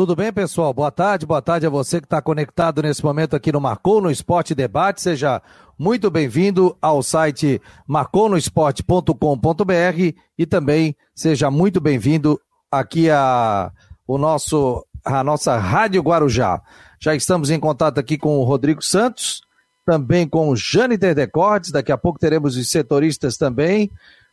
[0.00, 0.72] Tudo bem, pessoal?
[0.72, 4.10] Boa tarde, boa tarde a você que está conectado nesse momento aqui no Marcou no
[4.10, 5.02] Esporte Debate.
[5.02, 5.42] Seja
[5.78, 12.40] muito bem-vindo ao site marconosport.com.br e também seja muito bem-vindo
[12.72, 13.70] aqui a
[14.06, 16.62] o nosso a nossa Rádio Guarujá.
[16.98, 19.42] Já estamos em contato aqui com o Rodrigo Santos,
[19.84, 23.90] também com o Jâniter Decortes, daqui a pouco teremos os setoristas também.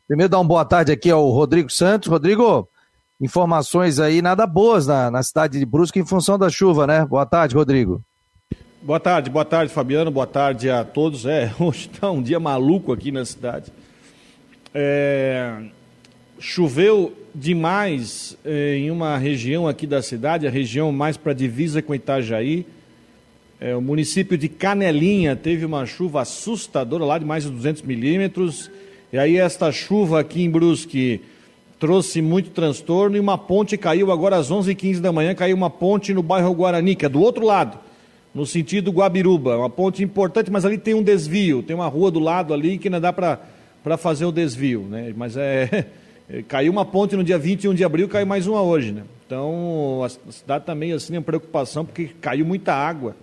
[0.07, 2.07] Primeiro dar uma boa tarde aqui ao Rodrigo Santos.
[2.07, 2.69] Rodrigo,
[3.19, 7.05] informações aí nada boas na, na cidade de Brusque em função da chuva, né?
[7.05, 8.01] Boa tarde, Rodrigo.
[8.81, 10.11] Boa tarde, boa tarde, Fabiano.
[10.11, 11.25] Boa tarde a todos.
[11.25, 13.71] É, hoje está um dia maluco aqui na cidade.
[14.73, 15.63] É,
[16.39, 21.95] choveu demais é, em uma região aqui da cidade, a região mais para divisa com
[21.95, 22.65] Itajaí.
[23.59, 28.69] É, o município de Canelinha teve uma chuva assustadora lá de mais de 200 milímetros.
[29.11, 31.21] E aí esta chuva aqui em Brusque
[31.79, 36.13] trouxe muito transtorno e uma ponte caiu agora às 11h15 da manhã, caiu uma ponte
[36.13, 37.77] no bairro Guarani, que é do outro lado,
[38.33, 42.19] no sentido Guabiruba, uma ponte importante, mas ali tem um desvio, tem uma rua do
[42.19, 45.13] lado ali que não dá para fazer o desvio, né?
[45.15, 45.85] Mas é,
[46.47, 49.03] caiu uma ponte no dia 21 de abril, caiu mais uma hoje, né?
[49.25, 53.15] Então a cidade também tá assim uma preocupação porque caiu muita água,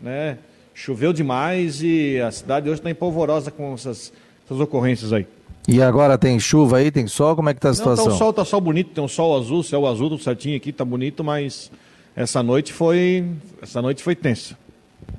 [0.00, 0.38] né?
[0.74, 4.12] Choveu demais e a cidade hoje está empolvorosa com essas,
[4.44, 5.26] essas ocorrências aí.
[5.66, 7.34] E agora tem chuva aí, tem sol?
[7.34, 8.04] Como é que tá a situação?
[8.04, 10.56] Não, tá o sol, tá sol bonito, tem um sol azul, céu azul, tudo certinho
[10.56, 11.70] aqui, tá bonito, mas
[12.14, 13.26] essa noite foi,
[13.62, 14.56] essa noite foi tensa.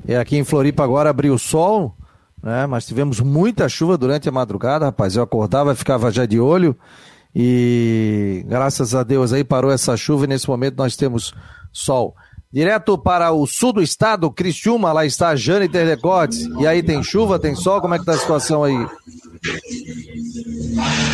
[0.08, 1.96] É aqui em Floripa agora abriu o sol,
[2.42, 2.68] né?
[2.68, 5.16] Mas tivemos muita chuva durante a madrugada, rapaz.
[5.16, 6.76] Eu acordava, ficava já de olho
[7.36, 11.34] e graças a Deus aí parou essa chuva e nesse momento nós temos
[11.74, 12.16] sol.
[12.54, 16.48] Direto para o sul do estado, Criciúma, lá está a Jane Terdecotes.
[16.60, 18.88] E aí tem chuva, tem sol, como é que tá a situação aí?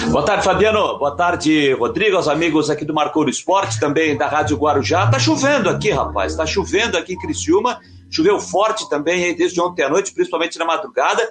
[0.09, 0.97] Boa tarde, Fabiano.
[0.97, 5.07] Boa tarde, Rodrigo, aos amigos aqui do Marcou Esporte, também da Rádio Guarujá.
[5.07, 6.35] Tá chovendo aqui, rapaz.
[6.35, 7.79] Tá chovendo aqui em Criciúma.
[8.09, 11.27] Choveu forte também desde ontem à noite, principalmente na madrugada.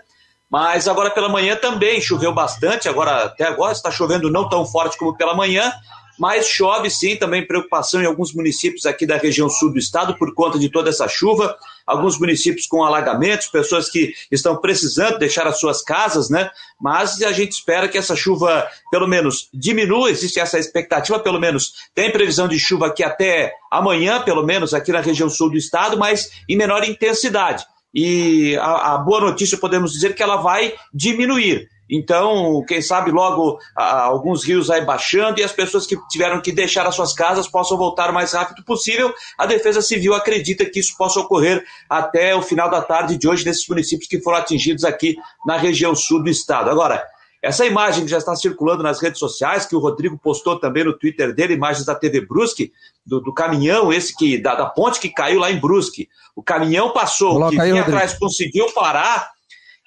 [0.51, 2.89] Mas agora pela manhã também choveu bastante.
[2.89, 5.72] Agora, até agora, está chovendo não tão forte como pela manhã
[6.21, 10.34] mas chove sim, também preocupação em alguns municípios aqui da região sul do estado por
[10.34, 11.56] conta de toda essa chuva,
[11.91, 16.51] alguns municípios com alagamentos, pessoas que estão precisando deixar as suas casas, né?
[16.81, 21.73] Mas a gente espera que essa chuva pelo menos diminua, existe essa expectativa, pelo menos
[21.95, 25.99] tem previsão de chuva aqui até amanhã, pelo menos aqui na região sul do estado,
[25.99, 27.65] mas em menor intensidade.
[27.95, 31.69] E a, a boa notícia podemos dizer que ela vai diminuir.
[31.91, 36.87] Então, quem sabe logo alguns rios aí baixando e as pessoas que tiveram que deixar
[36.87, 39.12] as suas casas possam voltar o mais rápido possível.
[39.37, 43.45] A Defesa Civil acredita que isso possa ocorrer até o final da tarde de hoje
[43.45, 46.71] nesses municípios que foram atingidos aqui na região sul do estado.
[46.71, 47.05] Agora,
[47.43, 50.97] essa imagem que já está circulando nas redes sociais, que o Rodrigo postou também no
[50.97, 52.71] Twitter dele, imagens da TV Brusque,
[53.05, 56.09] do, do caminhão, esse que da, da, ponte que caiu lá em Brusque.
[56.37, 59.31] O caminhão passou, Coloca que vinha atrás conseguiu parar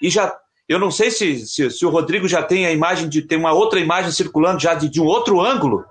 [0.02, 0.36] e já
[0.68, 3.54] eu não sei se, se, se, o Rodrigo já tem a imagem de tem uma
[3.54, 5.84] outra imagem circulando já de, de um outro ângulo,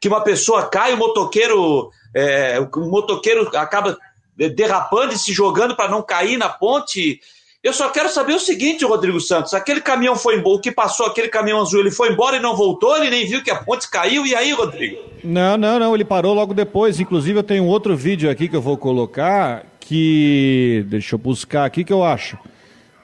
[0.00, 3.96] que uma pessoa cai, o motoqueiro, é, o motoqueiro acaba
[4.36, 7.20] derrapando e se jogando para não cair na ponte.
[7.64, 11.06] Eu só quero saber o seguinte, Rodrigo Santos: aquele caminhão foi embora, o que passou,
[11.06, 13.90] aquele caminhão azul, ele foi embora e não voltou, ele nem viu que a ponte
[13.90, 15.02] caiu, e aí, Rodrigo?
[15.24, 17.00] Não, não, não, ele parou logo depois.
[17.00, 20.84] Inclusive, eu tenho um outro vídeo aqui que eu vou colocar que.
[20.86, 22.38] Deixa eu buscar aqui que eu acho.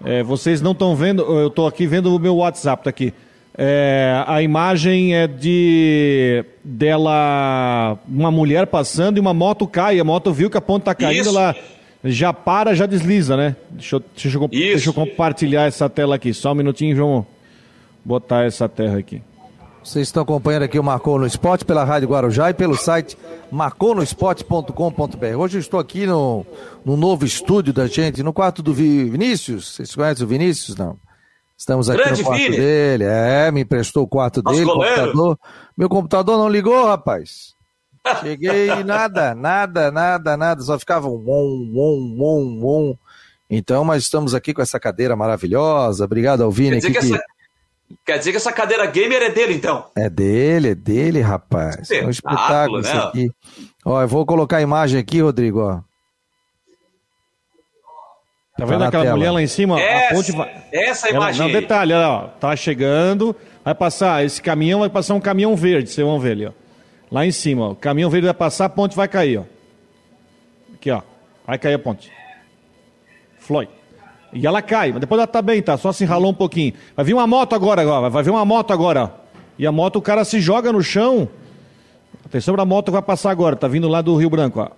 [0.04, 3.12] É, vocês não estão vendo, eu estou aqui vendo o meu WhatsApp, tá aqui.
[3.56, 9.98] É, a imagem é de dela, uma mulher passando e uma moto cai.
[10.00, 11.28] A moto viu que a ponta está caindo, Isso.
[11.30, 11.54] ela
[12.04, 13.56] já para, já desliza, né?
[13.70, 16.34] Deixa eu, deixa, eu, deixa eu compartilhar essa tela aqui.
[16.34, 17.24] Só um minutinho, vamos
[18.04, 19.22] botar essa terra aqui.
[19.84, 23.18] Vocês estão acompanhando aqui o Marcou no Esporte pela Rádio Guarujá e pelo site
[23.52, 25.36] marconosport.com.br.
[25.38, 26.46] Hoje eu estou aqui no,
[26.82, 29.74] no novo estúdio da gente, no quarto do Vinícius.
[29.74, 30.74] Vocês conhecem o Vinícius?
[30.74, 30.96] Não.
[31.56, 32.56] Estamos aqui Grande no quarto Vini.
[32.56, 33.04] dele.
[33.04, 35.38] É, me emprestou o quarto Nosso dele, computador.
[35.76, 37.52] Meu computador não ligou, rapaz.
[38.22, 40.62] Cheguei e nada, nada, nada, nada.
[40.62, 42.96] Só ficava um on, on, on, on.
[43.50, 46.06] Então, mas estamos aqui com essa cadeira maravilhosa.
[46.06, 46.80] Obrigado ao Vini.
[46.80, 47.22] Quer dizer que, que essa
[48.04, 49.86] Quer dizer que essa cadeira gamer é dele, então?
[49.96, 51.90] É dele, é dele, rapaz.
[51.90, 52.88] É um espetáculo né?
[52.88, 53.30] isso aqui.
[53.84, 55.80] Ó, eu vou colocar a imagem aqui, Rodrigo, ó.
[58.56, 59.16] Tá vendo tá aquela tela.
[59.16, 59.80] mulher lá em cima?
[59.80, 60.64] Essa, a ponte vai...
[60.72, 61.42] essa imagem.
[61.42, 63.34] Ela, não, detalhe, ó, tá chegando,
[63.64, 66.52] vai passar, esse caminhão vai passar um caminhão verde, vocês vão ver ali, ó.
[67.10, 67.70] Lá em cima, ó.
[67.72, 69.44] O caminhão verde vai passar, a ponte vai cair, ó.
[70.74, 71.02] Aqui, ó.
[71.46, 72.12] Vai cair a ponte.
[73.38, 73.70] Floyd.
[74.34, 75.76] E ela cai, mas depois ela tá bem, tá?
[75.76, 76.74] Só se enralou um pouquinho.
[76.96, 78.10] Vai vir uma moto agora, agora.
[78.10, 79.12] vai vir uma moto agora.
[79.56, 81.28] E a moto, o cara se joga no chão.
[82.26, 84.68] Atenção pra moto que vai passar agora, tá vindo lá do Rio Branco, ó.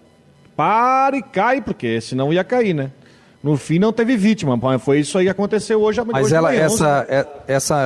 [0.55, 2.91] para e cai, porque senão ia cair, né?
[3.43, 6.03] No fim não teve vítima, foi isso aí que aconteceu hoje.
[6.05, 7.76] Mas hoje ela, manhã, essa, é, essa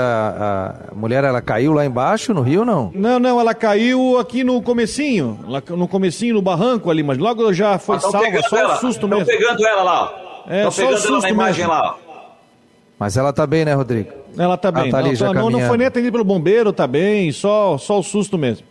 [0.90, 2.90] a mulher, ela caiu lá embaixo no rio, não?
[2.94, 5.38] Não, não, ela caiu aqui no comecinho,
[5.68, 8.74] no comecinho, no barranco ali, mas logo já foi ah, salva, só ela.
[8.74, 9.22] o susto mesmo.
[9.22, 11.72] Estão pegando ela lá, é, Estão pegando ela na imagem mesmo.
[11.72, 11.96] lá.
[12.98, 14.12] Mas ela tá bem, né, Rodrigo?
[14.36, 14.82] Ela tá bem.
[14.82, 17.98] Ela tá ali, não, não, não, foi nem atendida pelo bombeiro, tá bem, só, só
[17.98, 18.66] o susto mesmo.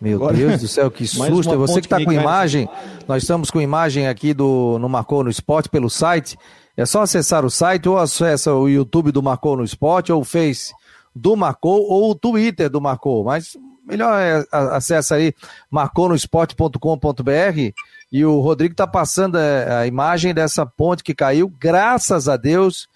[0.00, 1.52] Meu Agora, Deus do céu, que susto.
[1.52, 2.68] É você que está com imagem.
[3.08, 6.38] Nós estamos com imagem aqui do no Marcou no Esporte pelo site.
[6.76, 10.24] É só acessar o site ou acessa o YouTube do Marcou no Esporte ou o
[10.24, 10.72] Face
[11.14, 13.24] do Marcou ou o Twitter do Marcou.
[13.24, 13.56] Mas
[13.86, 15.34] melhor é acessa aí
[15.70, 17.74] marconosport.com.br
[18.10, 21.52] e o Rodrigo está passando é, a imagem dessa ponte que caiu.
[21.60, 22.88] Graças a Deus,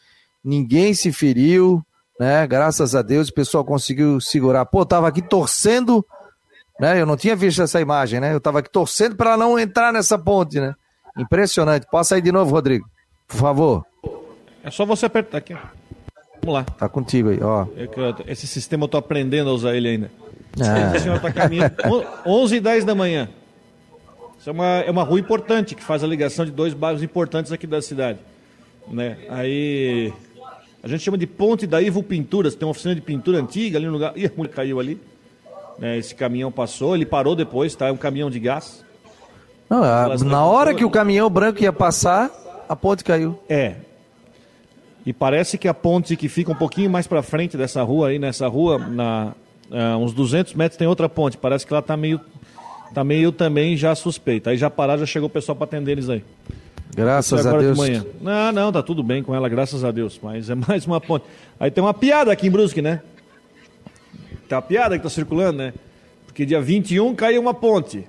[0.44, 1.84] ninguém se feriu,
[2.18, 2.46] né?
[2.46, 4.64] Graças a Deus o pessoal conseguiu segurar.
[4.66, 6.04] Pô, tava aqui torcendo
[6.78, 7.00] né?
[7.00, 8.32] Eu não tinha visto essa imagem, né?
[8.32, 10.74] Eu estava aqui torcendo para não entrar nessa ponte, né?
[11.16, 11.86] Impressionante.
[11.90, 12.88] Posso aí de novo, Rodrigo?
[13.28, 13.86] Por favor.
[14.62, 15.54] É só você apertar aqui.
[16.42, 16.64] Vamos lá.
[16.64, 17.66] Tá contigo aí, ó.
[18.26, 20.10] Esse sistema eu tô aprendendo a usar ele ainda.
[20.58, 20.96] É.
[20.96, 21.74] A senhora tá caminhando
[22.26, 23.28] 11 e 10 da manhã.
[24.44, 27.50] Isso é uma, é uma rua importante que faz a ligação de dois bairros importantes
[27.50, 28.18] aqui da cidade.
[28.86, 29.16] Né?
[29.30, 30.12] Aí
[30.82, 33.86] a gente chama de Ponte da Ivo Pinturas, tem uma oficina de pintura antiga ali
[33.86, 34.12] no lugar.
[34.14, 35.00] Ih, a mulher caiu ali.
[35.78, 37.88] Né, esse caminhão passou, ele parou depois, tá?
[37.88, 38.84] É um caminhão de gás.
[39.70, 42.30] Não, a, na hora que o caminhão branco ia passar,
[42.68, 43.42] a ponte caiu.
[43.48, 43.76] É.
[45.06, 48.18] E parece que a ponte que fica um pouquinho mais para frente dessa rua aí,
[48.18, 49.32] nessa rua, na,
[49.70, 51.38] uh, uns 200 metros tem outra ponte.
[51.38, 52.20] Parece que ela tá meio,
[52.94, 54.50] tá meio também já suspeita.
[54.50, 56.22] Aí já pararam, já chegou o pessoal para atender eles aí.
[56.94, 57.78] Graças a Deus.
[58.20, 60.18] Não, não, tá tudo bem com ela, graças a Deus.
[60.22, 61.24] Mas é mais uma ponte.
[61.58, 63.02] Aí tem uma piada aqui em Brusque, né?
[64.48, 65.74] Tá a piada que tá circulando, né?
[66.24, 68.04] Porque dia 21 caiu uma ponte.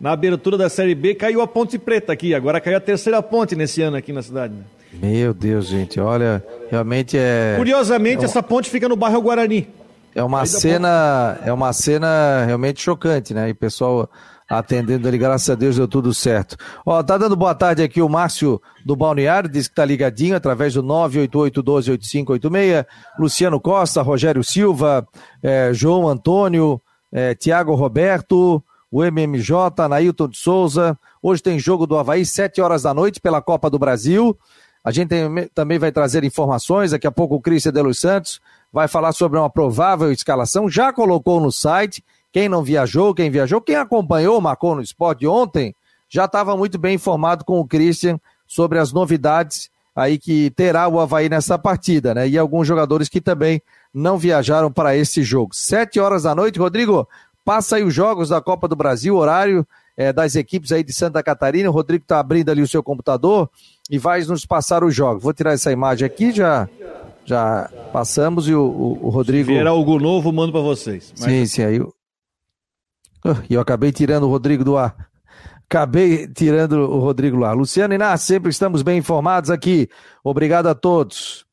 [0.00, 2.34] Na abertura da Série B caiu a ponte preta aqui.
[2.34, 4.54] Agora caiu a terceira ponte nesse ano aqui na cidade.
[4.54, 4.62] Né?
[4.92, 7.54] Meu Deus, gente, olha, realmente é.
[7.56, 8.24] Curiosamente, é uma...
[8.24, 9.68] essa ponte fica no bairro Guarani.
[10.14, 13.48] É uma cena, é uma cena realmente chocante, né?
[13.48, 14.08] E o pessoal
[14.50, 16.56] atendendo ali, graças a Deus deu tudo certo.
[16.84, 20.74] Ó, tá dando boa tarde aqui o Márcio do Balneário, diz que tá ligadinho através
[20.74, 22.84] do 988-12-8586.
[23.16, 25.06] Luciano Costa, Rogério Silva,
[25.40, 26.82] é, João Antônio,
[27.12, 28.60] é, Tiago Roberto,
[28.90, 30.98] o MMJ, Anailton de Souza.
[31.22, 34.36] Hoje tem jogo do Havaí, 7 horas da noite, pela Copa do Brasil.
[34.82, 36.90] A gente tem, também vai trazer informações.
[36.90, 38.40] Daqui a pouco o Cristian de Los Santos
[38.72, 40.68] vai falar sobre uma provável escalação.
[40.68, 45.26] Já colocou no site quem não viajou, quem viajou, quem acompanhou o Marcou no Esporte
[45.26, 45.74] ontem,
[46.08, 51.00] já estava muito bem informado com o Christian sobre as novidades aí que terá o
[51.00, 52.28] Havaí nessa partida, né?
[52.28, 53.60] E alguns jogadores que também
[53.92, 55.54] não viajaram para esse jogo.
[55.54, 57.08] Sete horas da noite, Rodrigo,
[57.44, 59.66] passa aí os jogos da Copa do Brasil, horário
[59.96, 61.68] é, das equipes aí de Santa Catarina.
[61.68, 63.50] O Rodrigo está abrindo ali o seu computador
[63.90, 65.22] e vai nos passar os jogos.
[65.22, 66.68] Vou tirar essa imagem aqui, já
[67.30, 69.46] já passamos e o, o, o Rodrigo.
[69.46, 71.14] Se vier algo novo, mando para vocês.
[71.18, 71.30] Mas...
[71.30, 71.62] Sim, sim.
[71.62, 71.80] Aí
[73.48, 75.08] e eu acabei tirando o Rodrigo do ar.
[75.68, 77.52] Acabei tirando o Rodrigo lá.
[77.52, 79.88] Luciano Inácio, sempre estamos bem informados aqui.
[80.24, 81.44] Obrigado a todos.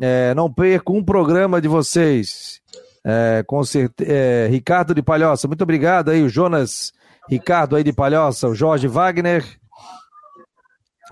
[0.00, 2.60] É, não perco um programa de vocês.
[3.04, 3.60] É, com
[4.00, 6.90] é, Ricardo de Palhoça, muito obrigado aí, o Jonas
[7.28, 9.44] Ricardo aí de Palhoça, o Jorge Wagner.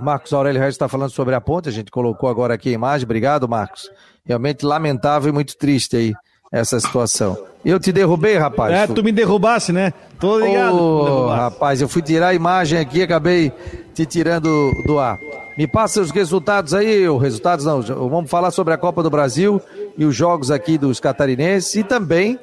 [0.00, 3.04] Marcos Aurélio Reis está falando sobre a ponte, a gente colocou agora aqui a imagem.
[3.04, 3.90] Obrigado, Marcos.
[4.24, 6.14] Realmente lamentável e muito triste aí
[6.52, 7.36] essa situação.
[7.64, 8.74] Eu te derrubei, rapaz.
[8.74, 9.92] É, tu me derrubasse, né?
[10.20, 10.76] Tô ligado.
[10.76, 13.52] Oh, rapaz, eu fui tirar a imagem aqui acabei
[13.94, 15.18] te tirando do ar.
[15.56, 19.60] Me passa os resultados aí, os resultados não, vamos falar sobre a Copa do Brasil
[19.96, 22.38] e os jogos aqui dos catarinenses e também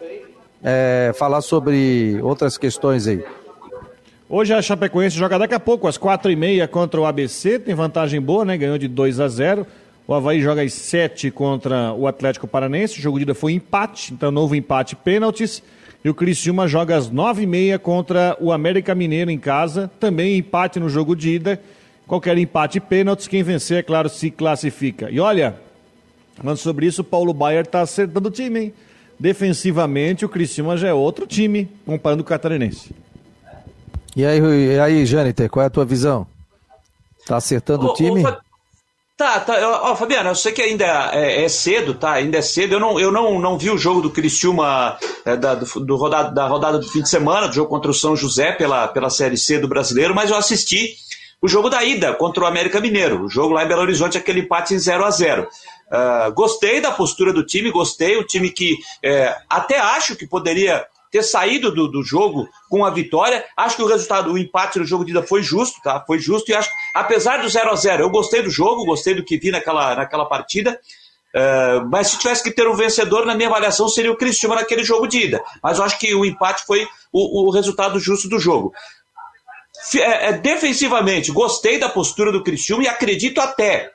[0.63, 3.23] é, falar sobre outras questões aí.
[4.31, 7.73] Hoje a Chapecoense joga daqui a pouco, às quatro e meia contra o ABC, tem
[7.73, 8.55] vantagem boa, né?
[8.55, 9.65] Ganhou de 2 a 0
[10.07, 12.99] o Havaí joga às 7 contra o Atlético Paranense.
[12.99, 15.63] O jogo de ida foi empate, então novo empate pênaltis.
[16.03, 19.89] E o Criciúma joga às 9h30 contra o América Mineiro em casa.
[19.99, 21.59] Também empate no jogo de ida.
[22.05, 25.09] Qualquer empate pênaltis, quem vencer, é claro, se classifica.
[25.09, 25.55] E olha,
[26.35, 28.73] falando sobre isso, o Paulo Baier está acertando o time, hein?
[29.19, 32.91] Defensivamente, o Criciúma já é outro time, comparando o Catarinense.
[34.19, 36.27] E aí, e aí Jâniter, qual é a tua visão?
[37.25, 38.21] Tá acertando o time?
[39.15, 39.81] Tá, tá.
[39.83, 42.11] Ó, Fabiano, eu sei que ainda é, é, cedo, tá?
[42.11, 42.73] Ainda é cedo.
[42.73, 46.35] Eu não, eu não, não vi o jogo do Criciúma é, da, do, do rodado,
[46.35, 49.37] da rodada do fim de semana, do jogo contra o São José pela, pela Série
[49.37, 50.97] C do Brasileiro, mas eu assisti
[51.41, 53.23] o jogo da ida contra o América Mineiro.
[53.23, 55.47] O jogo lá em Belo Horizonte, aquele empate em 0 a 0 uh,
[55.91, 58.17] ah, Gostei da postura do time, gostei.
[58.17, 62.89] O time que é, até acho que poderia ter saído do, do jogo com a
[62.89, 63.43] vitória.
[63.57, 66.03] Acho que o resultado, o empate no jogo de ida foi justo, tá?
[66.05, 69.23] Foi justo e acho, apesar do 0 a 0 eu gostei do jogo, gostei do
[69.23, 70.79] que vi naquela, naquela partida.
[71.35, 74.83] Uh, mas se tivesse que ter um vencedor, na minha avaliação, seria o Cristiano naquele
[74.83, 75.43] jogo de ida.
[75.61, 78.73] Mas eu acho que o empate foi o, o resultado justo do jogo.
[79.95, 83.91] É, é, defensivamente, gostei da postura do Cristiano e acredito até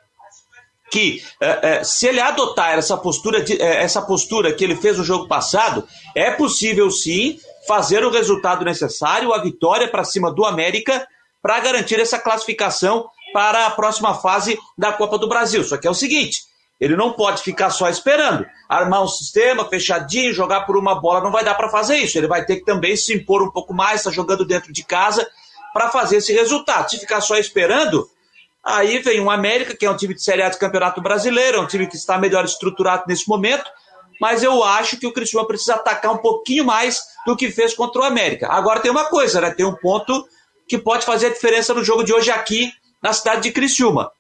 [0.91, 4.99] que é, é, se ele adotar essa postura, de, é, essa postura que ele fez
[4.99, 10.45] no jogo passado, é possível sim fazer o resultado necessário, a vitória para cima do
[10.45, 11.07] América,
[11.43, 15.65] para garantir essa classificação para a próxima fase da Copa do Brasil.
[15.65, 16.43] Só que é o seguinte:
[16.81, 21.33] ele não pode ficar só esperando, armar um sistema fechadinho, jogar por uma bola, não
[21.33, 22.19] vai dar para fazer isso.
[22.19, 25.27] Ele vai ter que também se impor um pouco mais, está jogando dentro de casa
[25.73, 26.91] para fazer esse resultado.
[26.91, 28.09] Se ficar só esperando,
[28.65, 31.61] Aí vem o América, que é um time de Série A de Campeonato Brasileiro, é
[31.61, 33.71] um time que está melhor estruturado nesse momento,
[34.19, 38.01] mas eu acho que o Criciúma precisa atacar um pouquinho mais do que fez contra
[38.01, 38.49] o América.
[38.49, 39.51] Agora tem uma coisa, né?
[39.51, 40.27] Tem um ponto
[40.67, 44.11] que pode fazer a diferença no jogo de hoje aqui na cidade de Criciúma.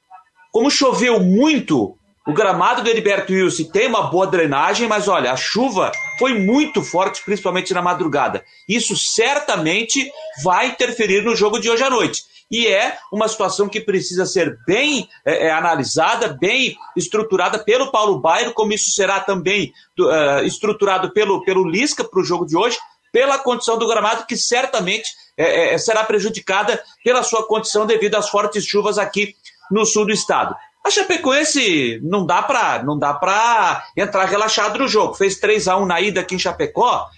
[0.52, 1.96] Como choveu muito,
[2.26, 6.82] o gramado do Heriberto Wilson tem uma boa drenagem, mas olha, a chuva foi muito
[6.82, 8.44] forte, principalmente na madrugada.
[8.68, 10.10] Isso certamente
[10.42, 14.56] vai interferir no jogo de hoje à noite e é uma situação que precisa ser
[14.64, 21.10] bem é, é, analisada, bem estruturada pelo Paulo Bairro, como isso será também uh, estruturado
[21.12, 22.78] pelo, pelo Lisca para o jogo de hoje,
[23.10, 28.28] pela condição do gramado, que certamente é, é, será prejudicada pela sua condição devido às
[28.28, 29.34] fortes chuvas aqui
[29.68, 30.54] no sul do estado.
[30.86, 35.14] A Chapecoense não dá para não dá para entrar relaxado no jogo.
[35.14, 37.08] Fez 3 a 1 na ida aqui em Chapecó.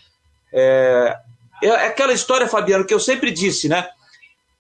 [0.50, 1.14] É,
[1.62, 3.86] é aquela história, Fabiano, que eu sempre disse, né?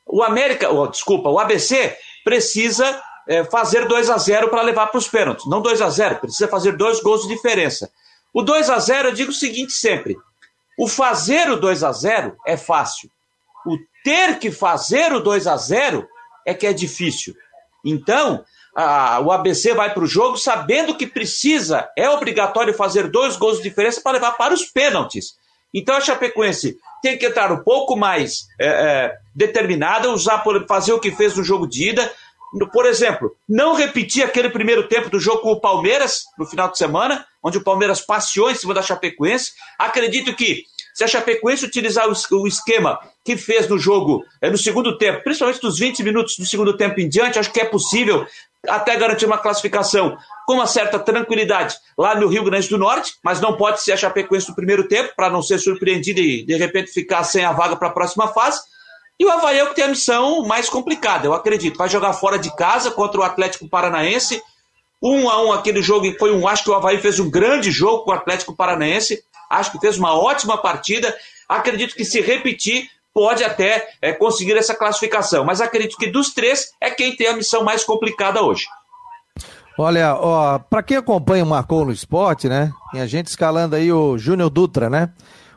[0.06, 4.98] O América, oh, desculpa, o ABC precisa é, fazer 2 a 0 para levar para
[4.98, 5.46] os pênaltis.
[5.46, 7.90] Não 2 a 0 precisa fazer dois gols de diferença.
[8.32, 10.16] O 2 a 0 eu digo o seguinte sempre:
[10.78, 13.10] o fazer o 2 a 0 é fácil.
[13.66, 16.06] O ter que fazer o 2 a 0
[16.46, 17.34] é que é difícil.
[17.84, 18.44] Então,
[18.76, 23.56] a, o ABC vai para o jogo sabendo que precisa, é obrigatório fazer dois gols
[23.56, 25.34] de diferença para levar para os pênaltis.
[25.72, 31.00] Então a Chapecoense tem que entrar um pouco mais é, é, determinada, usar, fazer o
[31.00, 32.12] que fez no jogo de ida.
[32.72, 36.78] Por exemplo, não repetir aquele primeiro tempo do jogo com o Palmeiras no final de
[36.78, 39.52] semana, onde o Palmeiras passeou em cima da Chapecoense.
[39.78, 40.64] Acredito que
[40.96, 45.60] se a Chapecoense utilizar o esquema que fez no jogo, é, no segundo tempo, principalmente
[45.60, 48.26] dos 20 minutos do segundo tempo em diante, acho que é possível
[48.66, 53.42] até garantir uma classificação com uma certa tranquilidade lá no Rio Grande do Norte, mas
[53.42, 56.90] não pode ser a Chapecoense no primeiro tempo, para não ser surpreendido e de repente
[56.90, 58.58] ficar sem a vaga para a próxima fase.
[59.20, 61.76] E o Havaí é o que tem a missão mais complicada, eu acredito.
[61.76, 64.42] Vai jogar fora de casa contra o Atlético Paranaense.
[65.02, 66.48] Um a um aquele jogo foi um.
[66.48, 69.22] Acho que o Havaí fez um grande jogo com o Atlético Paranaense.
[69.50, 71.14] Acho que fez uma ótima partida.
[71.48, 75.44] Acredito que se repetir, pode até é, conseguir essa classificação.
[75.44, 78.66] Mas acredito que dos três é quem tem a missão mais complicada hoje.
[79.78, 82.72] Olha, ó, para quem acompanha o Marcou no Esporte, né?
[82.92, 85.10] Tem a gente escalando aí o Júnior Dutra, né?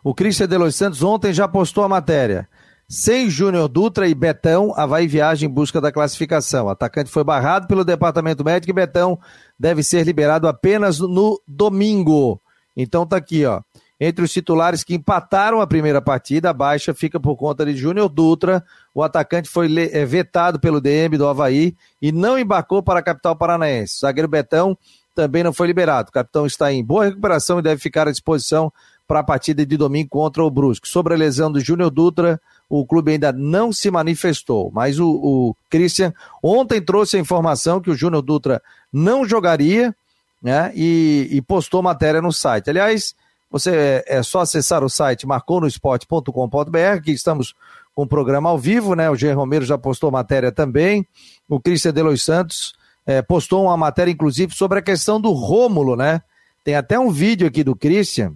[0.03, 2.48] O Christian de Los Santos ontem já postou a matéria.
[2.88, 6.65] Sem Júnior Dutra e Betão, Havaí viaja em busca da classificação.
[6.65, 9.19] O atacante foi barrado pelo departamento médico e Betão
[9.60, 12.41] deve ser liberado apenas no domingo.
[12.75, 13.62] Então tá aqui, ó.
[14.00, 18.08] Entre os titulares que empataram a primeira partida, a baixa fica por conta de Júnior
[18.08, 18.63] Dutra.
[18.96, 23.36] O atacante foi é, vetado pelo DM do Havaí e não embarcou para a capital
[23.36, 23.98] paranaense.
[23.98, 24.77] O zagueiro Betão
[25.13, 26.10] também não foi liberado.
[26.10, 28.72] O capitão está em boa recuperação e deve ficar à disposição
[29.06, 30.88] para a partida de domingo contra o Brusque.
[30.88, 32.39] Sobre a lesão do Júnior Dutra,
[32.70, 37.89] o clube ainda não se manifestou, mas o, o Christian ontem trouxe a informação que
[37.89, 38.62] o Júnior Dutra
[38.94, 39.94] não jogaria
[40.41, 42.70] né, e, e postou matéria no site.
[42.70, 43.15] Aliás,
[43.50, 47.56] você é, é só acessar o site marconosport.com.br, que estamos
[47.96, 49.10] com o programa ao vivo, né?
[49.10, 51.06] O Jean Romero já postou matéria também.
[51.48, 52.74] O Cristian de Los Santos
[53.06, 56.22] é, postou uma matéria, inclusive, sobre a questão do Rômulo, né?
[56.63, 58.34] Tem até um vídeo aqui do Christian,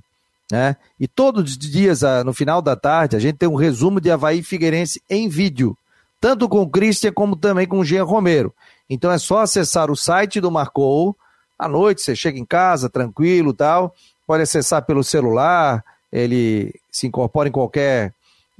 [0.51, 0.75] né?
[0.99, 4.41] E todos os dias, no final da tarde, a gente tem um resumo de Havaí
[4.41, 5.77] Figueirense em vídeo,
[6.19, 8.53] tanto com o Christian como também com o Jean Romero.
[8.89, 11.15] Então é só acessar o site do Marcou,
[11.57, 17.49] à noite, você chega em casa, tranquilo tal, pode acessar pelo celular, ele se incorpora
[17.49, 18.13] em qualquer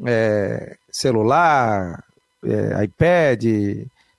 [0.06, 2.04] é, celular,
[2.44, 3.44] é, iPad.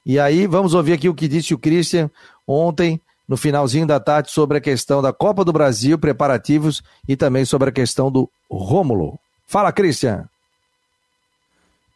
[0.07, 2.11] E aí vamos ouvir aqui o que disse o Christian
[2.47, 7.45] ontem, no finalzinho da tarde, sobre a questão da Copa do Brasil, preparativos e também
[7.45, 9.19] sobre a questão do Rômulo.
[9.47, 10.29] Fala, Christian.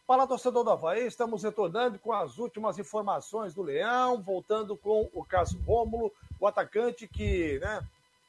[0.07, 5.23] Fala, torcedor do Havaí, estamos retornando com as últimas informações do Leão, voltando com o
[5.23, 7.79] caso Rômulo, o atacante que né,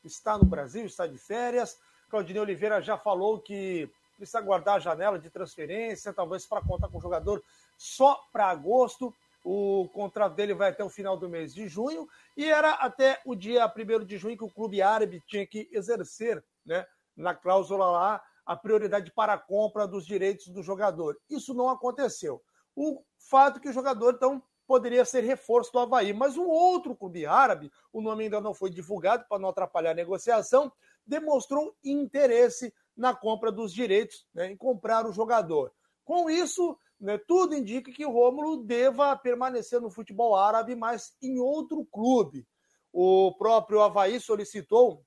[0.04, 1.78] está no Brasil, está de férias.
[2.08, 6.98] Claudinei Oliveira já falou que precisa aguardar a janela de transferência, talvez para contar com
[6.98, 7.42] o jogador
[7.76, 9.14] só para agosto.
[9.42, 13.34] O contrato dele vai até o final do mês de junho e era até o
[13.34, 18.22] dia 1 de junho que o clube árabe tinha que exercer, né, na cláusula lá,
[18.44, 21.16] a prioridade para a compra dos direitos do jogador.
[21.30, 22.42] Isso não aconteceu.
[22.76, 26.12] O fato é que o jogador, então, poderia ser reforço do Havaí.
[26.12, 29.94] Mas um outro clube árabe, o nome ainda não foi divulgado para não atrapalhar a
[29.94, 30.70] negociação,
[31.04, 35.72] demonstrou interesse na compra dos direitos, né, em comprar o jogador.
[36.04, 41.40] Com isso, né, tudo indica que o Rômulo deva permanecer no futebol árabe, mas em
[41.40, 42.46] outro clube.
[42.92, 45.04] O próprio Havaí solicitou,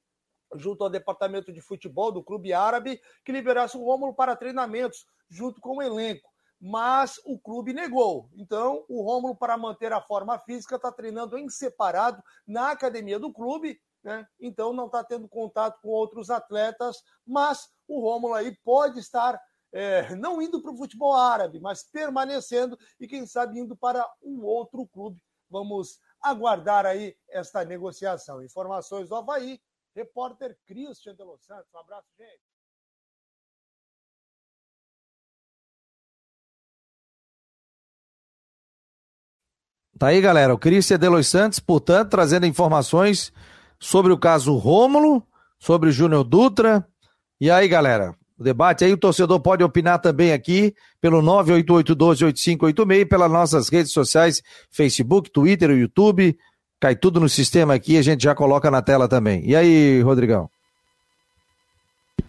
[0.56, 5.62] junto ao departamento de futebol do clube árabe, que liberasse o Rômulo para treinamentos, junto
[5.62, 6.33] com o elenco.
[6.66, 8.30] Mas o clube negou.
[8.36, 13.34] Então, o Rômulo, para manter a forma física, está treinando em separado na academia do
[13.34, 14.28] clube né?
[14.40, 19.40] então não está tendo contato com outros atletas, mas o Rômulo aí pode estar
[19.72, 24.44] é, não indo para o futebol árabe, mas permanecendo e quem sabe indo para um
[24.44, 25.20] outro clube.
[25.50, 28.44] Vamos aguardar aí esta negociação.
[28.44, 29.60] Informações do Havaí,
[29.96, 31.74] repórter Christian de Los Santos.
[31.74, 32.53] Um abraço, gente.
[40.04, 40.54] Tá aí, galera.
[40.54, 43.32] O Christian de Los Santos, portanto, trazendo informações
[43.80, 45.24] sobre o caso Rômulo,
[45.58, 46.86] sobre o Júnior Dutra.
[47.40, 53.06] E aí, galera, o debate aí, o torcedor pode opinar também aqui pelo 988128586 e
[53.06, 56.38] pelas nossas redes sociais, Facebook, Twitter, YouTube.
[56.82, 59.42] Cai tudo no sistema aqui, a gente já coloca na tela também.
[59.50, 60.50] E aí, Rodrigão?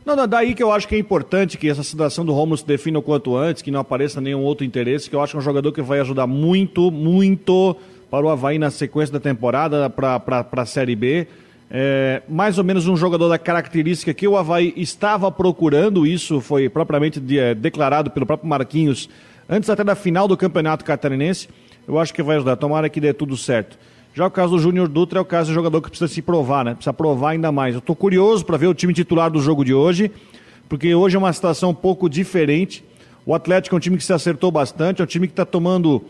[0.04, 2.66] Não, não, daí que eu acho que é importante que essa situação do Romulo se
[2.66, 5.40] defina o quanto antes, que não apareça nenhum outro interesse, que eu acho que é
[5.40, 7.76] um jogador que vai ajudar muito, muito
[8.10, 11.26] para o Havaí na sequência da temporada, para a Série B
[11.70, 16.68] é, mais ou menos um jogador da característica que o Havaí estava procurando, isso foi
[16.68, 19.08] propriamente de, é, declarado pelo próprio Marquinhos
[19.48, 21.48] antes até da final do Campeonato Catarinense.
[21.86, 23.78] Eu acho que vai ajudar, tomara que dê tudo certo.
[24.14, 26.64] Já o caso do Júnior Dutra é o caso do jogador que precisa se provar,
[26.64, 26.74] né?
[26.74, 27.74] Precisa provar ainda mais.
[27.74, 30.08] Eu estou curioso para ver o time titular do jogo de hoje,
[30.68, 32.84] porque hoje é uma situação um pouco diferente.
[33.26, 36.00] O Atlético é um time que se acertou bastante, é um time que está tomando.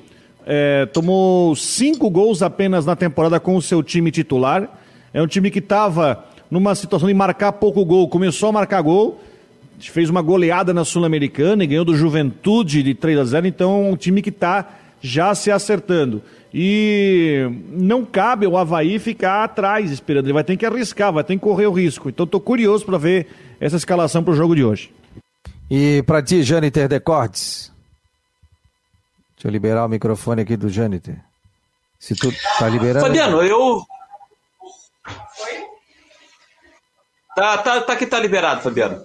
[0.44, 4.68] É, tomou cinco gols apenas na temporada com o seu time titular.
[5.14, 9.18] É um time que estava numa situação de marcar pouco gol, começou a marcar gol,
[9.78, 13.90] fez uma goleada na Sul-Americana e ganhou do Juventude de 3 a 0, então é
[13.90, 14.68] um time que está
[15.00, 16.22] já se acertando.
[16.56, 21.34] E não cabe o Havaí ficar atrás esperando, ele vai ter que arriscar, vai ter
[21.34, 22.08] que correr o risco.
[22.08, 23.26] Então estou curioso para ver
[23.60, 24.94] essa escalação para o jogo de hoje.
[25.68, 27.72] E para ti, Jâniter Decortes?
[29.34, 31.18] Deixa eu liberar o microfone aqui do Jâniter.
[31.98, 33.04] Se tu tá liberando.
[33.04, 33.82] Fabiano, eu,
[37.34, 39.02] Tá, tá, tá que tá liberado, Fabiano.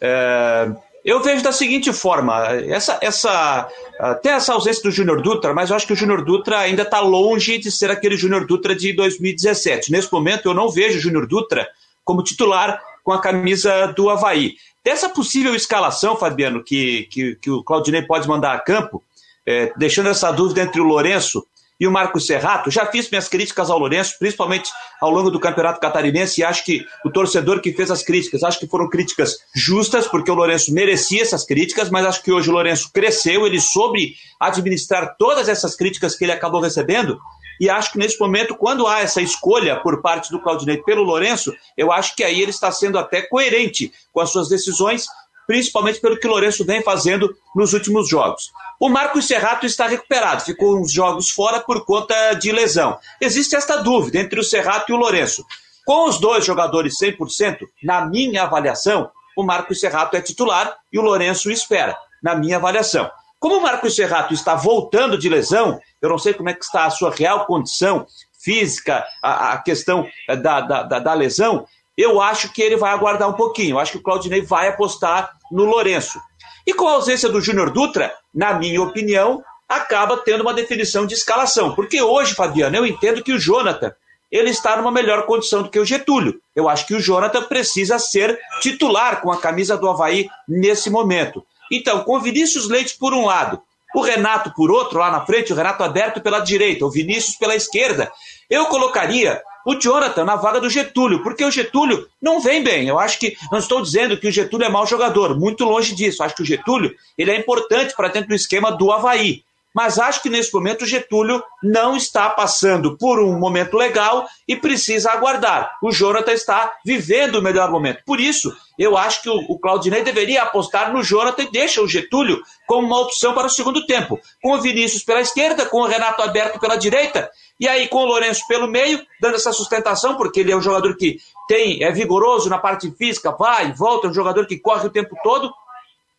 [0.00, 0.70] É,
[1.04, 5.76] eu vejo da seguinte forma: essa, essa, até essa ausência do Júnior Dutra, mas eu
[5.76, 9.90] acho que o Júnior Dutra ainda está longe de ser aquele Júnior Dutra de 2017.
[9.90, 11.68] Nesse momento, eu não vejo o Júnior Dutra
[12.04, 14.54] como titular com a camisa do Havaí.
[14.84, 19.02] Dessa possível escalação, Fabiano, que, que, que o Claudinei pode mandar a campo,
[19.46, 21.44] é, deixando essa dúvida entre o Lourenço
[21.82, 22.70] e o Marcos Serrato.
[22.70, 26.86] Já fiz minhas críticas ao Lourenço, principalmente ao longo do Campeonato Catarinense, e acho que
[27.04, 31.22] o torcedor que fez as críticas, acho que foram críticas justas, porque o Lourenço merecia
[31.22, 36.14] essas críticas, mas acho que hoje o Lourenço cresceu, ele soube administrar todas essas críticas
[36.14, 37.18] que ele acabou recebendo,
[37.60, 41.52] e acho que nesse momento, quando há essa escolha por parte do Claudinei pelo Lourenço,
[41.76, 45.06] eu acho que aí ele está sendo até coerente com as suas decisões,
[45.48, 48.52] principalmente pelo que o Lourenço vem fazendo nos últimos jogos.
[48.82, 52.98] O Marcos Serrato está recuperado, ficou uns jogos fora por conta de lesão.
[53.20, 55.46] Existe esta dúvida entre o Serrato e o Lourenço.
[55.86, 61.02] Com os dois jogadores 100%, na minha avaliação, o Marcos Serrato é titular e o
[61.02, 63.08] Lourenço espera, na minha avaliação.
[63.38, 66.84] Como o Marcos Serrato está voltando de lesão, eu não sei como é que está
[66.84, 68.04] a sua real condição
[68.42, 73.28] física, a, a questão da, da, da, da lesão, eu acho que ele vai aguardar
[73.28, 73.76] um pouquinho.
[73.76, 76.18] Eu acho que o Claudinei vai apostar no Lourenço.
[76.66, 81.14] E com a ausência do Júnior Dutra, na minha opinião, acaba tendo uma definição de
[81.14, 81.74] escalação.
[81.74, 83.92] Porque hoje, Fabiano, eu entendo que o Jonathan
[84.30, 86.40] ele está numa melhor condição do que o Getúlio.
[86.56, 91.44] Eu acho que o Jonathan precisa ser titular com a camisa do Havaí nesse momento.
[91.70, 93.60] Então, com o Vinícius Leite por um lado,
[93.94, 97.54] o Renato por outro, lá na frente, o Renato aberto pela direita, o Vinícius pela
[97.54, 98.10] esquerda,
[98.48, 102.88] eu colocaria o Jonathan na vaga do Getúlio, porque o Getúlio não vem bem.
[102.88, 106.22] Eu acho que não estou dizendo que o Getúlio é mau jogador, muito longe disso.
[106.22, 109.44] Acho que o Getúlio ele é importante para dentro do esquema do Havaí.
[109.74, 114.54] mas acho que nesse momento o Getúlio não está passando por um momento legal e
[114.54, 115.72] precisa aguardar.
[115.82, 118.02] O Jonathan está vivendo o melhor momento.
[118.04, 121.88] Por isso, eu acho que o, o Claudinei deveria apostar no Jonathan e deixa o
[121.88, 124.20] Getúlio como uma opção para o segundo tempo.
[124.42, 127.30] Com o Vinícius pela esquerda, com o Renato aberto pela direita,
[127.62, 130.96] e aí com o Lourenço pelo meio, dando essa sustentação, porque ele é um jogador
[130.96, 134.90] que tem, é vigoroso na parte física, vai volta, é um jogador que corre o
[134.90, 135.48] tempo todo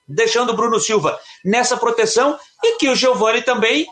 [0.08, 3.86] deixando o Bruno Silva nessa proteção e que o Giovani também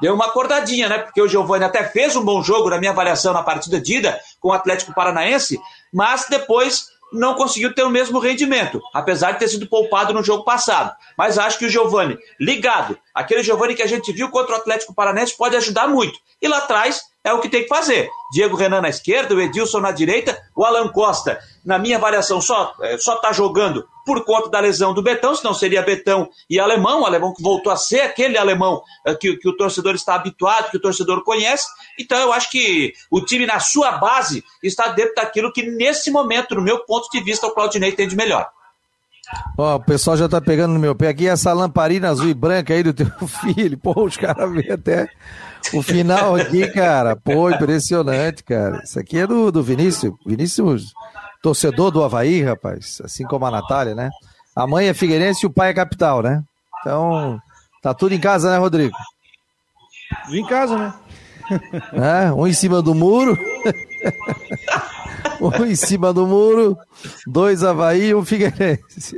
[0.00, 0.98] deu uma acordadinha, né?
[1.00, 4.18] Porque o Giovani até fez um bom jogo na minha avaliação na partida de ida
[4.40, 5.60] com o Atlético Paranaense,
[5.92, 10.44] mas depois não conseguiu ter o mesmo rendimento, apesar de ter sido poupado no jogo
[10.44, 10.94] passado.
[11.16, 14.94] Mas acho que o Giovani, ligado, aquele Giovani que a gente viu contra o Atlético
[14.94, 16.18] Paranaense, pode ajudar muito.
[16.40, 18.10] E lá atrás é o que tem que fazer.
[18.32, 22.74] Diego Renan na esquerda, o Edilson na direita, o Alan Costa, na minha avaliação, só
[22.82, 27.02] é, só tá jogando por conta da lesão do Betão, senão seria Betão e Alemão,
[27.02, 30.70] o Alemão que voltou a ser aquele Alemão é, que, que o torcedor está habituado,
[30.70, 31.66] que o torcedor conhece.
[31.98, 36.54] Então eu acho que o time na sua base está dentro daquilo que nesse momento,
[36.54, 38.48] no meu ponto de vista, o Claudinei tem de melhor.
[39.58, 42.72] Ó, o pessoal já tá pegando no meu pé aqui essa lamparina azul e branca
[42.72, 43.76] aí do teu filho.
[43.76, 45.08] Pô, os caras vêem até
[45.74, 47.16] o final aqui, cara.
[47.16, 48.80] Pô, impressionante, cara.
[48.84, 50.12] Isso aqui é do, do Vinícius.
[50.26, 50.92] Vinícius,
[51.42, 53.00] torcedor do Havaí, rapaz.
[53.04, 54.10] Assim como a Natália, né?
[54.54, 56.42] A mãe é Figueirense e o pai é capital, né?
[56.80, 57.40] Então,
[57.82, 58.96] tá tudo em casa, né, Rodrigo?
[60.24, 60.94] Tudo em casa, né?
[61.92, 63.38] É, um em cima do muro.
[65.40, 66.76] um em cima do muro,
[67.26, 69.16] dois Havaí e um Figueirense.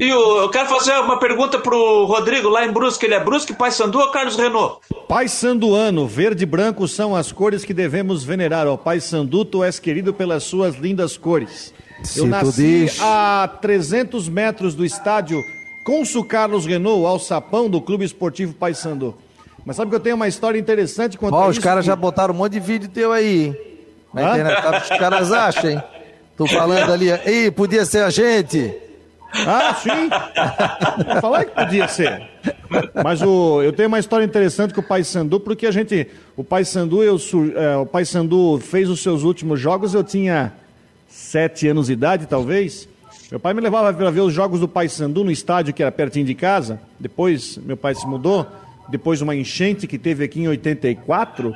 [0.00, 3.06] E eu quero fazer uma pergunta pro Rodrigo, lá em Brusque.
[3.06, 4.80] Ele é Brusque, Pai Sandu ou Carlos Renault?
[5.08, 8.66] Pai Sanduano, verde e branco são as cores que devemos venerar.
[8.66, 11.72] Ó, Pai Sandu, tu és querido pelas suas lindas cores.
[12.02, 12.98] Se eu nasci diz.
[13.00, 15.40] a 300 metros do estádio
[15.84, 19.14] Consul Carlos Renault, ao sapão do Clube Esportivo Paysandu.
[19.64, 21.86] Mas sabe que eu tenho uma história interessante quanto Ó, a os isso caras que-
[21.86, 23.56] já botaram um monte de vídeo teu aí, hein?
[24.12, 25.82] Na internet, sabe os caras acham, hein?
[26.36, 28.72] Tô falando ali, ei, podia ser a gente.
[29.46, 30.10] Ah, sim.
[31.20, 32.22] Falar que podia ser.
[33.02, 37.02] Mas o, eu tenho uma história interessante com o Paysandu, porque a gente, o Paysandu,
[37.02, 40.52] eu, sur- é, o Paysandu fez os seus últimos jogos, eu tinha
[41.08, 42.88] sete anos de idade, talvez.
[43.30, 46.26] Meu pai me levava para ver os jogos do Paysandu no estádio que era pertinho
[46.26, 46.78] de casa.
[47.00, 48.46] Depois, meu pai se mudou,
[48.90, 51.54] depois de uma enchente que teve aqui em 84.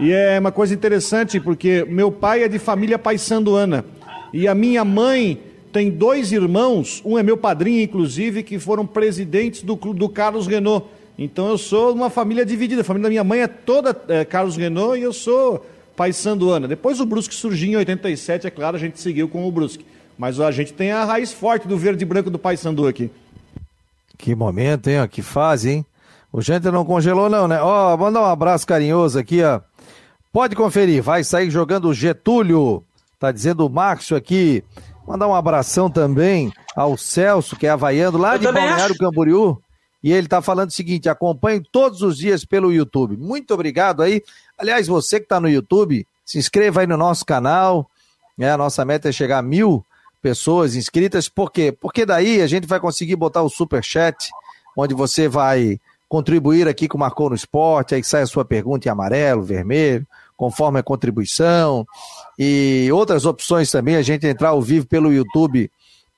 [0.00, 3.84] E é uma coisa interessante, porque meu pai é de família paysanduana.
[4.32, 5.40] E a minha mãe
[5.72, 10.86] tem dois irmãos, um é meu padrinho, inclusive, que foram presidentes do, do Carlos Renault.
[11.18, 12.82] Então eu sou uma família dividida.
[12.82, 16.68] A família da minha mãe é toda é, Carlos Renault e eu sou paysanduana.
[16.68, 19.84] Depois o Brusque surgiu em 87, é claro, a gente seguiu com o Brusque.
[20.16, 23.08] Mas a gente tem a raiz forte do verde e branco do Paysandu aqui.
[24.16, 25.06] Que momento, hein?
[25.08, 25.86] Que fase, hein?
[26.32, 27.60] O gente não congelou, não, né?
[27.62, 29.60] Ó, mandar um abraço carinhoso aqui, ó.
[30.32, 32.84] Pode conferir, vai sair jogando o Getúlio.
[33.18, 34.62] Tá dizendo o Márcio aqui.
[35.06, 38.98] Mandar um abração também ao Celso, que é havaiano, lá Eu de Balneário acho.
[38.98, 39.60] Camboriú.
[40.02, 43.16] E ele tá falando o seguinte: acompanhe todos os dias pelo YouTube.
[43.16, 44.22] Muito obrigado aí.
[44.56, 47.90] Aliás, você que tá no YouTube, se inscreva aí no nosso canal.
[48.36, 48.52] né?
[48.52, 49.84] a nossa meta é chegar a mil
[50.22, 51.28] pessoas inscritas.
[51.28, 51.72] Por quê?
[51.72, 54.30] Porque daí a gente vai conseguir botar o super chat,
[54.76, 58.88] onde você vai contribuir aqui com o Marcou no Esporte, aí sai a sua pergunta
[58.88, 60.06] em amarelo, vermelho,
[60.38, 61.84] conforme a contribuição.
[62.38, 65.68] E outras opções também, a gente entrar ao vivo pelo YouTube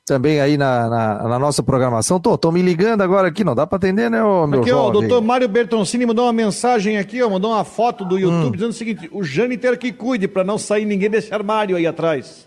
[0.07, 2.21] também aí na, na, na nossa programação.
[2.21, 4.83] Tô, tô me ligando agora aqui, não dá para atender, né, ô, meu Aqui, ó,
[4.83, 5.09] o jovem?
[5.09, 8.19] doutor Mário Bertoncini mandou uma mensagem aqui, ó, mandou uma foto do Hum.
[8.19, 11.87] YouTube dizendo o seguinte: o Jâniter que cuide para não sair ninguém desse armário aí
[11.87, 12.47] atrás.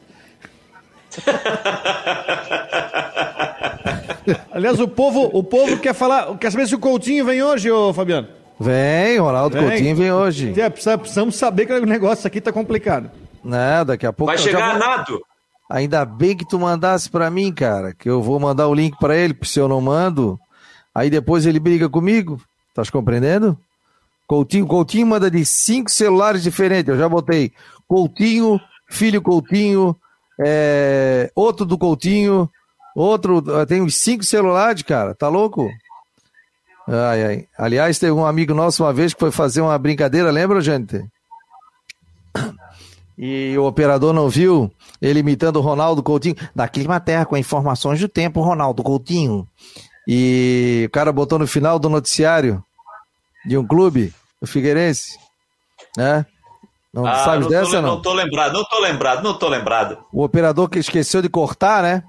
[4.52, 7.92] Aliás, o povo, o povo quer falar, quer saber se o Coutinho vem hoje, ô
[7.94, 8.43] Fabiano.
[8.64, 9.68] Vem, Ronaldo Vem.
[9.70, 10.60] Coutinho vem hoje.
[10.60, 13.10] É, precisa- precisamos saber que o negócio aqui tá complicado.
[13.44, 15.22] Né, daqui a pouco Vai já chegar vou- nado.
[15.70, 19.16] Ainda bem que tu mandasse pra mim, cara, que eu vou mandar o link pra
[19.18, 20.40] ele, porque se eu não mando,
[20.94, 22.40] aí depois ele briga comigo.
[22.74, 23.58] Tá compreendendo?
[24.28, 26.88] Coutinho, Coutinho manda de cinco celulares diferentes.
[26.90, 27.52] Eu já botei
[27.88, 29.96] Coutinho, filho Coutinho,
[30.44, 32.50] é, outro do Coutinho,
[32.96, 33.44] outro.
[33.66, 35.14] Tem uns cinco celulares, cara.
[35.14, 35.70] Tá louco?
[36.88, 37.48] Ai, ai.
[37.58, 41.04] Aliás, teve um amigo nosso uma vez que foi fazer uma brincadeira, lembra, gente?
[43.18, 46.36] E o operador não viu ele imitando o Ronaldo Coutinho.
[46.56, 49.48] Da Climaterra, com informações do tempo, Ronaldo Coutinho.
[50.08, 52.64] E o cara botou no final do noticiário
[53.46, 55.18] de um clube, o Figueirense.
[55.98, 56.26] Né?
[56.94, 57.90] Não Ah, sabe não, dessa, tô, não?
[57.96, 59.98] não tô lembrado, não tô lembrado, não tô lembrado.
[60.12, 62.04] O operador que esqueceu de cortar, né?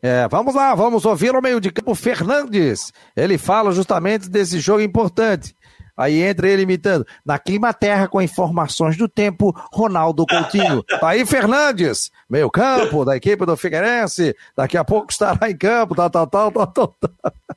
[0.00, 2.92] É, vamos lá, vamos ouvir o meio de campo Fernandes.
[3.16, 5.54] Ele fala justamente desse jogo importante.
[5.96, 7.04] Aí entra ele imitando.
[7.26, 10.84] Na Clima Terra, com informações do tempo, Ronaldo Coutinho.
[10.84, 14.36] Tá aí Fernandes, meio campo da equipe do Figueirense.
[14.56, 16.94] Daqui a pouco estará em campo, tal, tal, tal, tal, tal.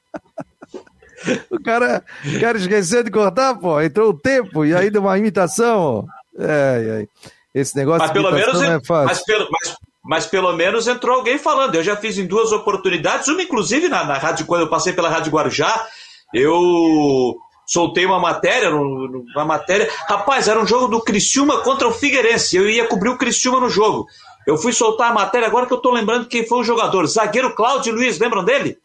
[1.51, 3.79] O cara, o cara esqueceu de cortar, pô.
[3.79, 6.07] Entrou o tempo e aí deu uma imitação.
[6.35, 7.07] É, é.
[7.53, 9.07] Esse negócio mas pelo menos, é fácil.
[9.07, 11.75] Mas pelo, mas, mas pelo menos entrou alguém falando.
[11.75, 15.09] Eu já fiz em duas oportunidades, uma inclusive na, na rádio, quando eu passei pela
[15.09, 15.87] Rádio Guarujá,
[16.33, 19.89] eu soltei uma matéria, uma matéria.
[20.07, 22.57] Rapaz, era um jogo do Criciúma contra o Figueirense.
[22.57, 24.07] Eu ia cobrir o Criciúma no jogo.
[24.45, 27.05] Eu fui soltar a matéria, agora que eu tô lembrando quem foi o jogador.
[27.05, 28.77] Zagueiro Cláudio Luiz, lembram dele?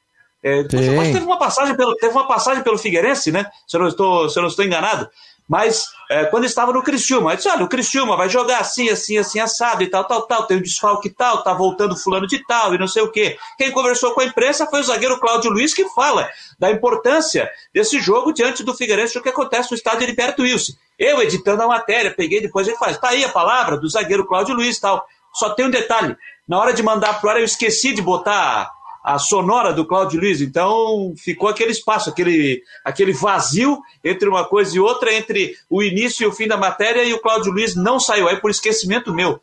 [0.42, 3.46] É, teve uma passagem pelo, teve uma passagem pelo Figueirense, né?
[3.66, 5.08] Se eu não estou, se eu não estou enganado.
[5.48, 9.16] Mas é, quando estava no Criciúma, eu disse: olha, o Criciúma vai jogar assim, assim,
[9.16, 12.74] assim, assado e tal, tal, tal, tem um desfalque tal, tá voltando fulano de tal
[12.74, 13.38] e não sei o quê.
[13.56, 16.28] Quem conversou com a imprensa foi o zagueiro Cláudio Luiz, que fala
[16.58, 20.72] da importância desse jogo diante do Figueirense, o que acontece no estádio Heriberto Wilson.
[20.98, 24.54] Eu, editando a matéria, peguei, depois ele faz, tá aí a palavra do zagueiro Cláudio
[24.54, 25.06] Luiz tal.
[25.34, 26.16] Só tem um detalhe,
[26.48, 28.70] na hora de mandar pro ar eu esqueci de botar
[29.06, 30.40] a sonora do Cláudio Luiz.
[30.40, 36.24] Então ficou aquele espaço, aquele, aquele vazio entre uma coisa e outra, entre o início
[36.24, 39.40] e o fim da matéria, e o Cláudio Luiz não saiu aí por esquecimento meu.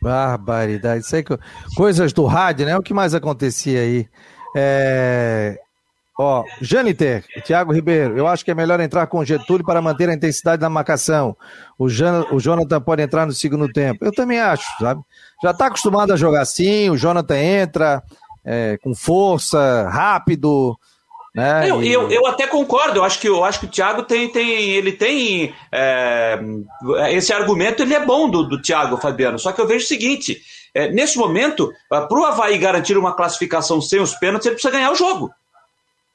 [0.00, 1.04] Barbaridade.
[1.04, 1.24] Isso aí,
[1.74, 2.78] coisas do rádio, né?
[2.78, 4.08] O que mais acontecia aí?
[4.54, 5.58] É...
[6.16, 10.14] Ó, Janiter, Thiago Ribeiro, eu acho que é melhor entrar com Getúlio para manter a
[10.14, 11.36] intensidade da marcação.
[11.76, 14.04] O, Jan, o Jonathan pode entrar no segundo tempo.
[14.04, 15.00] Eu também acho, sabe?
[15.42, 18.02] Já está acostumado a jogar assim, o Jonathan entra,
[18.48, 20.74] é, com força, rápido.
[21.34, 21.70] Né?
[21.70, 24.70] Eu, eu, eu, até concordo, eu acho que, eu acho que o Thiago tem, tem
[24.70, 26.40] ele tem é,
[27.10, 30.40] esse argumento ele é bom do, do Thiago Fabiano, só que eu vejo o seguinte,
[30.74, 34.90] é, nesse momento, para o Havaí garantir uma classificação sem os pênaltis, ele precisa ganhar
[34.90, 35.30] o jogo.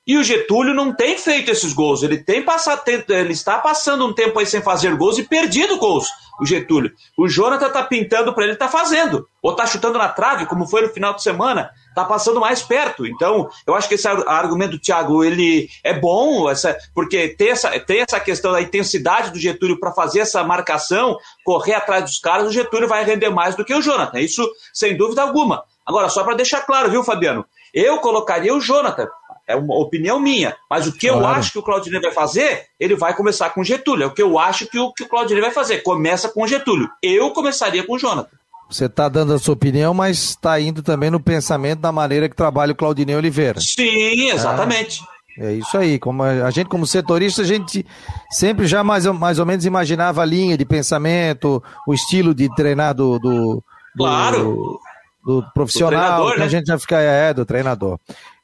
[0.05, 2.03] E o Getúlio não tem feito esses gols.
[2.03, 6.07] Ele tem passado, ele está passando um tempo aí sem fazer gols e perdido gols.
[6.41, 6.91] O Getúlio.
[7.17, 9.27] O Jonathan tá pintando para ele, tá fazendo.
[9.41, 13.05] Ou tá chutando na trave, como foi no final de semana tá passando mais perto.
[13.05, 17.79] Então, eu acho que esse argumento do Thiago ele é bom, essa, porque tem essa,
[17.79, 22.47] tem essa questão da intensidade do Getúlio para fazer essa marcação, correr atrás dos caras,
[22.47, 24.19] o Getúlio vai render mais do que o Jonathan.
[24.19, 25.63] Isso sem dúvida alguma.
[25.85, 27.45] Agora, só para deixar claro, viu, Fabiano?
[27.73, 29.07] Eu colocaria o Jonathan.
[29.47, 30.55] É uma opinião minha.
[30.69, 31.23] Mas o que claro.
[31.23, 34.03] eu acho que o Claudinei vai fazer, ele vai começar com o Getúlio.
[34.03, 35.79] É o que eu acho que o, que o Claudinei vai fazer.
[35.79, 36.89] Começa com o Getúlio.
[37.01, 38.37] Eu começaria com o Jonathan.
[38.69, 42.35] Você está dando a sua opinião, mas está indo também no pensamento da maneira que
[42.35, 43.59] trabalha o Claudinei Oliveira.
[43.59, 45.01] Sim, exatamente.
[45.03, 45.99] Ah, é isso aí.
[45.99, 47.85] Como a, a, gente, como setorista, a gente
[48.31, 52.95] sempre já mais, mais ou menos imaginava a linha de pensamento, o estilo de treinar
[52.95, 53.63] do, do,
[53.95, 54.79] claro.
[55.23, 56.43] do, do profissional, né?
[56.43, 57.99] a gente já fica é, do treinador.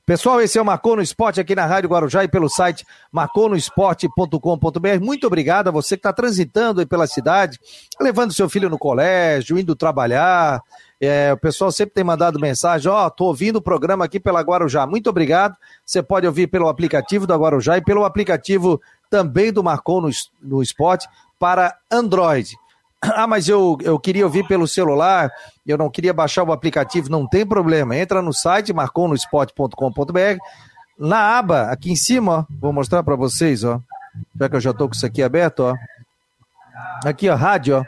[0.09, 4.99] Pessoal, esse é o Marcou no Esporte aqui na Rádio Guarujá e pelo site marconosport.com.br.
[4.99, 7.59] Muito obrigado a você que está transitando aí pela cidade,
[8.01, 10.63] levando seu filho no colégio, indo trabalhar.
[10.99, 14.41] É, o pessoal sempre tem mandado mensagem, ó, oh, tô ouvindo o programa aqui pela
[14.41, 14.87] Guarujá.
[14.87, 15.55] Muito obrigado.
[15.85, 20.09] Você pode ouvir pelo aplicativo da Guarujá e pelo aplicativo também do Marcou no,
[20.41, 22.57] no Esporte para Android.
[23.01, 25.31] Ah, mas eu, eu queria ouvir pelo celular,
[25.65, 27.95] eu não queria baixar o aplicativo, não tem problema.
[27.95, 30.37] Entra no site marconosport.com.br,
[30.97, 33.79] na aba aqui em cima, ó, vou mostrar para vocês, ó.
[34.37, 35.75] Já que eu já tô com isso aqui aberto, ó.
[37.05, 37.85] Aqui, ó, rádio, ó.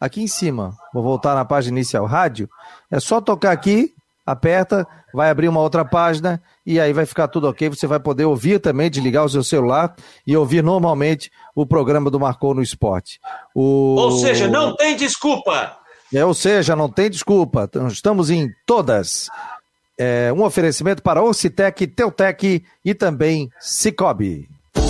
[0.00, 2.48] Aqui em cima, vou voltar na página inicial, rádio.
[2.90, 3.94] É só tocar aqui,
[4.26, 7.68] aperta, vai abrir uma outra página e aí vai ficar tudo ok.
[7.68, 9.94] Você vai poder ouvir também, desligar o seu celular
[10.26, 13.20] e ouvir normalmente o programa do Marcou no Esporte.
[13.54, 13.94] O...
[13.96, 15.76] Ou seja, não tem desculpa.
[16.12, 17.70] É, ou seja, não tem desculpa.
[17.88, 19.28] Estamos em todas.
[19.98, 24.48] É, um oferecimento para Ocitec, Teutec e também Cicobi.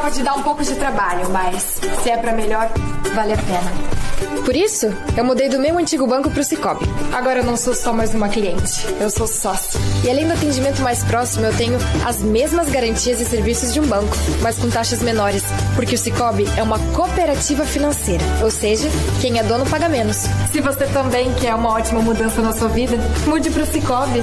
[0.00, 2.70] Pode dar um pouco de trabalho, mas se é para melhor,
[3.14, 4.00] vale a pena.
[4.44, 4.86] Por isso,
[5.16, 6.84] eu mudei do meu antigo banco para o Cicobi.
[7.12, 9.78] Agora eu não sou só mais uma cliente, eu sou sócia.
[10.04, 13.86] E além do atendimento mais próximo, eu tenho as mesmas garantias e serviços de um
[13.86, 15.42] banco, mas com taxas menores,
[15.74, 18.88] porque o Cicobi é uma cooperativa financeira, ou seja,
[19.20, 20.16] quem é dono paga menos.
[20.50, 24.22] Se você também quer uma ótima mudança na sua vida, mude para o Cicobi.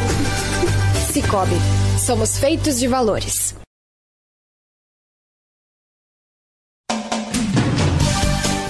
[1.11, 1.57] Cicobi,
[1.99, 3.55] somos feitos de valores.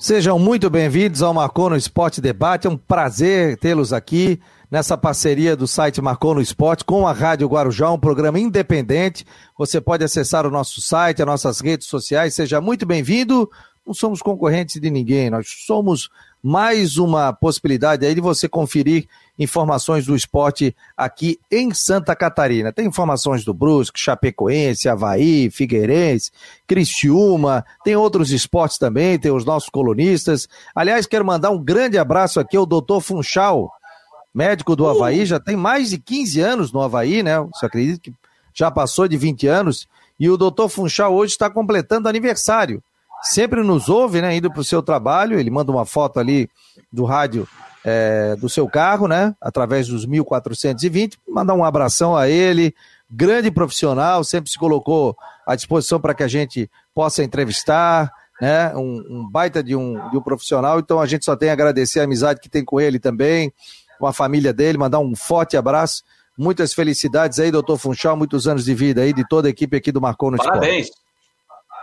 [0.00, 2.66] Sejam muito bem-vindos ao Marcou no Esporte Debate.
[2.66, 7.46] É um prazer tê-los aqui nessa parceria do site Marcou no Esporte com a Rádio
[7.46, 9.26] Guarujá, um programa independente.
[9.58, 12.32] Você pode acessar o nosso site, as nossas redes sociais.
[12.32, 13.46] Seja muito bem-vindo.
[13.86, 16.08] Não somos concorrentes de ninguém, nós somos
[16.42, 19.06] mais uma possibilidade aí de você conferir
[19.38, 22.72] informações do esporte aqui em Santa Catarina.
[22.72, 26.30] Tem informações do Brusque, Chapecoense, Havaí, Figueirense,
[26.66, 30.48] Criciúma, tem outros esportes também, tem os nossos colunistas.
[30.74, 33.70] Aliás, quero mandar um grande abraço aqui ao doutor Funchal,
[34.34, 37.40] médico do Havaí, já tem mais de 15 anos no Havaí, né?
[37.40, 38.14] Você acredita que
[38.54, 39.88] já passou de 20 anos?
[40.18, 42.82] E o doutor Funchal hoje está completando aniversário.
[43.22, 44.34] Sempre nos ouve, né?
[44.36, 46.48] Indo para o seu trabalho, ele manda uma foto ali
[46.92, 47.46] do rádio
[47.84, 49.34] é, do seu carro, né?
[49.40, 51.18] Através dos 1420.
[51.28, 52.74] Mandar um abração a ele,
[53.10, 58.74] grande profissional, sempre se colocou à disposição para que a gente possa entrevistar, né?
[58.74, 60.78] Um, um, baita de um, de um profissional.
[60.78, 63.52] Então a gente só tem a agradecer a amizade que tem com ele também,
[63.98, 66.02] com a família dele, mandar um forte abraço.
[66.38, 69.92] Muitas felicidades aí, doutor Funchal, muitos anos de vida aí, de toda a equipe aqui
[69.92, 70.86] do Marcou no Parabéns.
[70.86, 71.09] Esporte.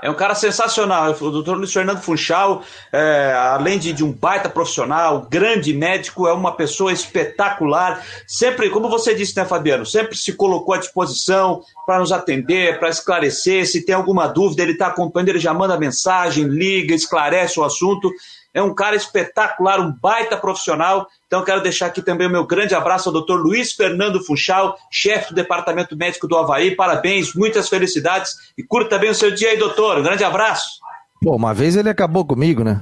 [0.02, 1.16] É um cara sensacional.
[1.20, 6.34] O doutor Luiz Fernando Funchal, é, além de, de, um baita profissional, grande médico, é
[6.34, 8.04] uma pessoa espetacular.
[8.28, 9.86] Sempre, como você disse, né, Fabiano?
[9.86, 13.66] Sempre se colocou à disposição para nos atender, para esclarecer.
[13.68, 18.12] Se tem alguma dúvida, ele está acompanhando, ele já manda mensagem, liga, esclarece o assunto.
[18.58, 21.08] É um cara espetacular, um baita profissional.
[21.28, 25.30] Então, quero deixar aqui também o meu grande abraço ao doutor Luiz Fernando Funchal, chefe
[25.30, 26.76] do Departamento Médico do Havaí.
[26.76, 30.00] Parabéns, muitas felicidades e curta bem o seu dia aí, doutor.
[30.00, 30.80] Um grande abraço.
[31.22, 32.82] Pô, uma vez ele acabou comigo, né?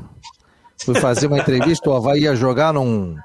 [0.85, 3.17] Fui fazer uma entrevista, o Havaí ia jogar num.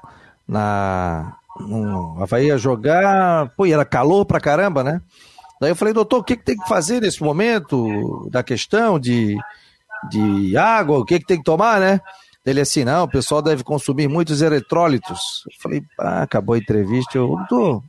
[0.45, 3.47] Na, num, Havaí ia jogar.
[3.55, 5.01] Pô, era calor pra caramba, né?
[5.61, 9.37] Daí eu falei, doutor, o que, que tem que fazer nesse momento da questão de,
[10.09, 10.97] de água?
[10.97, 12.01] O que, que tem que tomar, né?
[12.45, 15.43] Ele assim, não, o pessoal deve consumir muitos eletrólitos.
[15.45, 17.83] Eu falei, ah, acabou a entrevista, eu, doutor,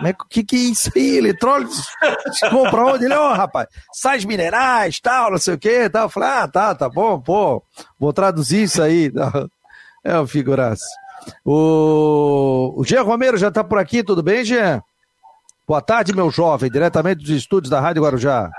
[0.00, 1.86] o que, que é isso aí, eletrólitos?
[2.32, 3.04] Se compra onde?
[3.04, 6.04] Ele, ó, oh, rapaz, sais minerais, tal, não sei o que, tal.
[6.04, 7.62] Eu falei, ah, tá, tá bom, pô,
[7.98, 9.12] vou traduzir isso aí.
[10.06, 10.84] É um figuraça.
[11.42, 14.82] O, o Jean Romero já tá por aqui, tudo bem, Jean?
[15.66, 18.50] Boa tarde, meu jovem, diretamente dos estúdios da Rádio Guarujá.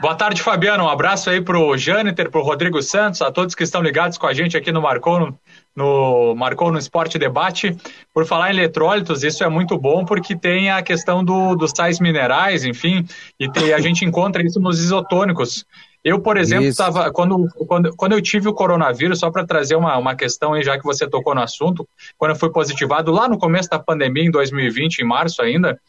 [0.00, 0.84] Boa tarde, Fabiano.
[0.84, 4.34] Um abraço aí pro Jâniter, pro Rodrigo Santos, a todos que estão ligados com a
[4.34, 5.38] gente aqui no Marcou no,
[5.74, 7.76] no Marcou no Esporte Debate.
[8.12, 12.00] Por falar em eletrólitos, isso é muito bom porque tem a questão do, dos sais
[12.00, 13.06] minerais, enfim,
[13.38, 15.64] e tem, a gente encontra isso nos isotônicos.
[16.04, 19.96] Eu, por exemplo, estava quando, quando, quando eu tive o coronavírus, só para trazer uma,
[19.96, 23.38] uma questão aí, já que você tocou no assunto, quando eu fui positivado lá no
[23.38, 25.80] começo da pandemia, em 2020, em março ainda,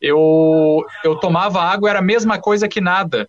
[0.00, 3.28] eu, eu tomava água, era a mesma coisa que nada.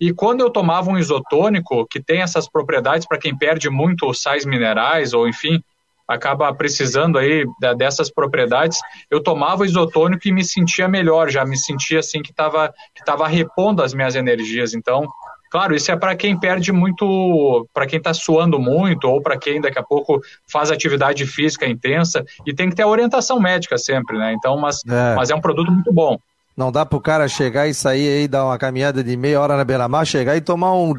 [0.00, 4.44] E quando eu tomava um isotônico, que tem essas propriedades para quem perde muito sais
[4.44, 5.62] minerais, ou enfim,
[6.08, 7.44] acaba precisando aí
[7.76, 8.78] dessas propriedades,
[9.10, 13.04] eu tomava o isotônico e me sentia melhor, já me sentia assim que estava que
[13.04, 14.72] tava repondo as minhas energias.
[14.72, 15.06] Então,
[15.50, 19.60] claro, isso é para quem perde muito, para quem está suando muito, ou para quem
[19.60, 24.16] daqui a pouco faz atividade física intensa, e tem que ter a orientação médica sempre,
[24.16, 24.32] né?
[24.32, 26.18] Então, mas é, mas é um produto muito bom.
[26.58, 29.64] Não dá pro cara chegar e sair aí, dar uma caminhada de meia hora na
[29.64, 30.92] beira-mar, chegar e tomar um.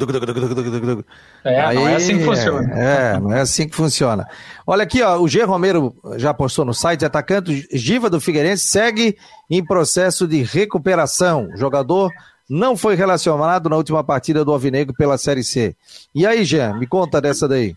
[1.43, 2.73] É, aí, não é assim que funciona.
[2.73, 4.27] É, não é assim que funciona.
[4.65, 5.43] Olha aqui, ó, o G.
[5.43, 9.17] Romero já postou no site, atacante Giva do Figueirense segue
[9.49, 11.49] em processo de recuperação.
[11.53, 12.09] O jogador
[12.49, 15.75] não foi relacionado na última partida do Alvinegro pela Série C.
[16.15, 17.75] E aí, Jean, me conta dessa daí.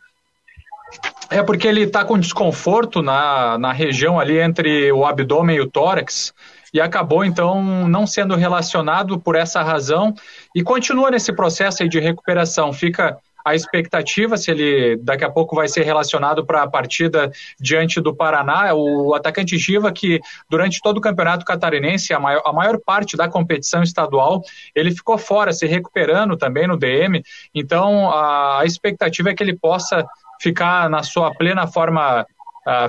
[1.28, 5.68] É porque ele está com desconforto na, na região ali entre o abdômen e o
[5.68, 6.33] tórax
[6.73, 10.14] e acabou então não sendo relacionado por essa razão
[10.55, 12.73] e continua nesse processo de recuperação.
[12.73, 18.01] Fica a expectativa se ele daqui a pouco vai ser relacionado para a partida diante
[18.01, 18.73] do Paraná.
[18.75, 23.29] O atacante Giva, que durante todo o campeonato catarinense, a maior, a maior parte da
[23.29, 24.43] competição estadual,
[24.75, 27.23] ele ficou fora, se recuperando também no DM.
[27.55, 30.07] Então, a expectativa é que ele possa
[30.41, 32.27] ficar na sua plena forma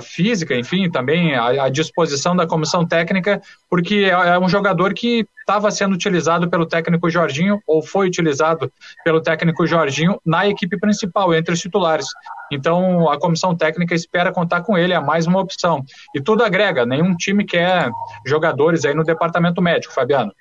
[0.00, 5.70] física, enfim, também à, disposição da comissão técnica, porque é, é um jogador que estava
[5.70, 8.72] sendo utilizado pelo técnico Jorginho, ou foi utilizado
[9.04, 12.06] pelo técnico Jorginho na equipe principal, entre os titulares.
[12.50, 15.84] Então, a comissão técnica espera contar com ele, é mais uma opção.
[16.14, 17.90] E tudo agrega, nenhum time quer
[18.24, 20.32] jogadores aí no departamento médico, Fabiano.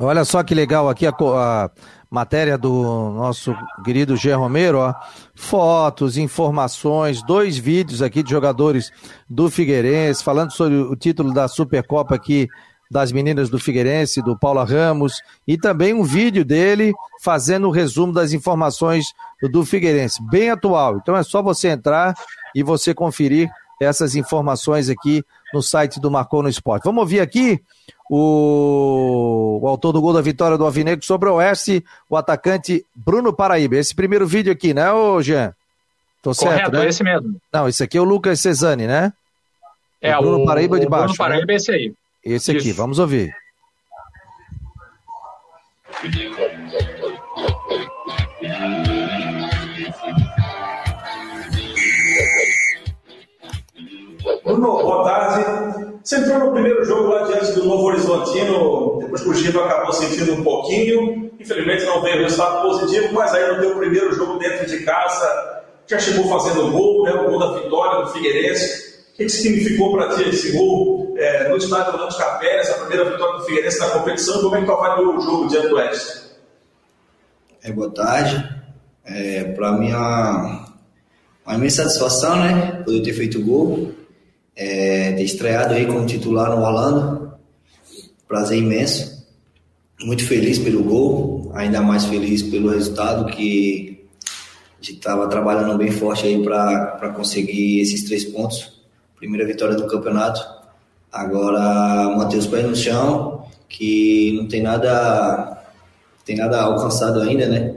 [0.00, 1.70] Olha só que legal aqui a, a
[2.10, 2.70] matéria do
[3.12, 3.54] nosso
[3.84, 4.94] querido Gê Romero, ó.
[5.34, 8.90] Fotos, informações, dois vídeos aqui de jogadores
[9.28, 12.48] do Figueirense, falando sobre o título da Supercopa aqui
[12.90, 17.72] das meninas do Figueirense, do Paula Ramos, e também um vídeo dele fazendo o um
[17.72, 19.12] resumo das informações
[19.52, 20.96] do Figueirense, bem atual.
[20.96, 22.14] Então é só você entrar
[22.54, 23.50] e você conferir
[23.80, 26.84] essas informações aqui no site do Marcou no Esporte.
[26.84, 27.60] Vamos ouvir aqui
[28.10, 33.32] o, o autor do gol da vitória do Alvinegro sobre o Oeste, o atacante Bruno
[33.32, 33.76] Paraíba.
[33.76, 35.54] Esse primeiro vídeo aqui, né, ô Jean?
[36.22, 36.88] Tô Correto, certo, né?
[36.88, 37.36] esse mesmo.
[37.52, 39.12] Não, esse aqui é o Lucas Cesani, né?
[40.00, 41.14] É, o Bruno Paraíba de baixo.
[41.14, 41.52] Bruno Paraíba né?
[41.52, 41.94] é esse aí.
[42.24, 42.76] Esse aqui, Isso.
[42.76, 43.34] vamos ouvir.
[54.44, 55.47] Bruno, boa tarde.
[56.08, 59.92] Você entrou no primeiro jogo lá diante do Novo Horizontino, depois que o Giba acabou
[59.92, 61.30] sentindo um pouquinho.
[61.38, 65.98] Infelizmente não veio resultado positivo, mas aí no teu primeiro jogo dentro de casa, já
[65.98, 69.04] chegou fazendo gol, né, o gol da vitória do Figueirense.
[69.12, 73.10] O que, que significou para ti esse gol é, no estádio Orlando Capela, essa primeira
[73.10, 74.40] vitória do Figueirense na competição?
[74.40, 76.22] Como é que tu avaliou o jogo diante do Oeste?
[77.62, 78.48] É, boa tarde.
[79.04, 80.74] É, para mim é uma,
[81.44, 82.82] uma imensa satisfação, né?
[82.82, 83.97] Poder ter feito gol
[84.58, 87.38] é, ter estreado aí como titular no Holanda.
[88.26, 89.24] Prazer imenso.
[90.00, 94.06] Muito feliz pelo gol, ainda mais feliz pelo resultado que
[94.80, 98.80] a gente estava trabalhando bem forte aí para conseguir esses três pontos.
[99.16, 100.40] Primeira vitória do campeonato.
[101.10, 105.64] Agora manter os pés no chão, que não tem nada
[106.24, 107.74] tem nada alcançado ainda, né?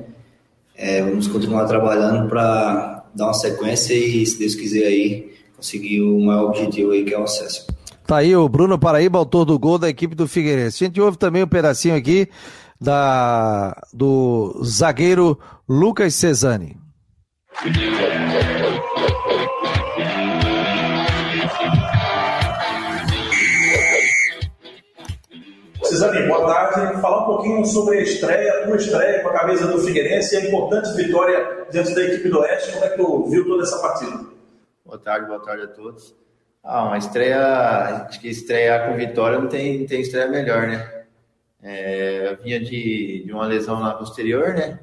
[0.76, 6.20] É, vamos continuar trabalhando para dar uma sequência e, se Deus quiser aí, conseguir o
[6.20, 7.68] maior objetivo aí, que é o acesso.
[8.08, 10.84] Tá aí o Bruno Paraíba, autor do gol da equipe do Figueirense.
[10.84, 12.28] A gente ouve também um pedacinho aqui
[12.80, 15.38] da, do zagueiro
[15.70, 16.76] Lucas Cesani.
[25.84, 27.02] Cesani, boa tarde.
[27.02, 30.38] Falar um pouquinho sobre a estreia, a tua estreia com a camisa do Figueirense e
[30.40, 32.72] a importante vitória diante da equipe do Oeste.
[32.74, 34.41] Como é que tu viu toda essa partida?
[34.92, 36.14] Boa tarde, boa tarde a todos.
[36.62, 41.06] Ah, uma estreia, acho que estrear com vitória não tem, tem estreia melhor, né?
[41.62, 44.82] É, vinha de, de uma lesão na posterior, né?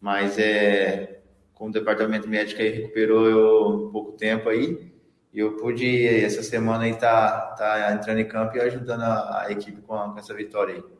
[0.00, 1.20] Mas é,
[1.54, 4.92] com o departamento médico aí recuperou eu um pouco tempo aí.
[5.32, 9.52] E eu pude, essa semana aí, tá, tá entrando em campo e ajudando a, a
[9.52, 10.95] equipe com, a, com essa vitória aí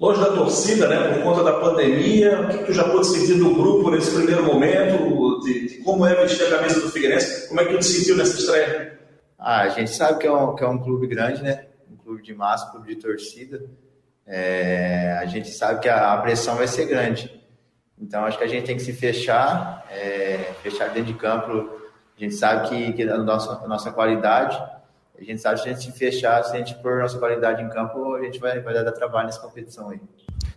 [0.00, 3.54] longe da torcida, né, por conta da pandemia, o que tu já pôde sentir do
[3.54, 7.66] grupo nesse primeiro momento, de, de, como é vestir a camisa do Figueirense, como é
[7.66, 8.98] que tu te sentiu nessa estreia?
[9.38, 12.22] Ah, a gente sabe que é um, que é um clube grande, né, um clube
[12.22, 13.62] de massa, um clube de torcida,
[14.26, 17.38] é, a gente sabe que a, a, pressão vai ser grande,
[18.00, 21.78] então acho que a gente tem que se fechar, é, fechar dentro de campo,
[22.16, 24.58] a gente sabe que, que a, nossa, a nossa qualidade
[25.20, 27.62] a gente sabe que se a gente se fechar, se a gente pôr nossa qualidade
[27.62, 30.00] em campo, a gente vai, vai dar trabalho nessa competição aí.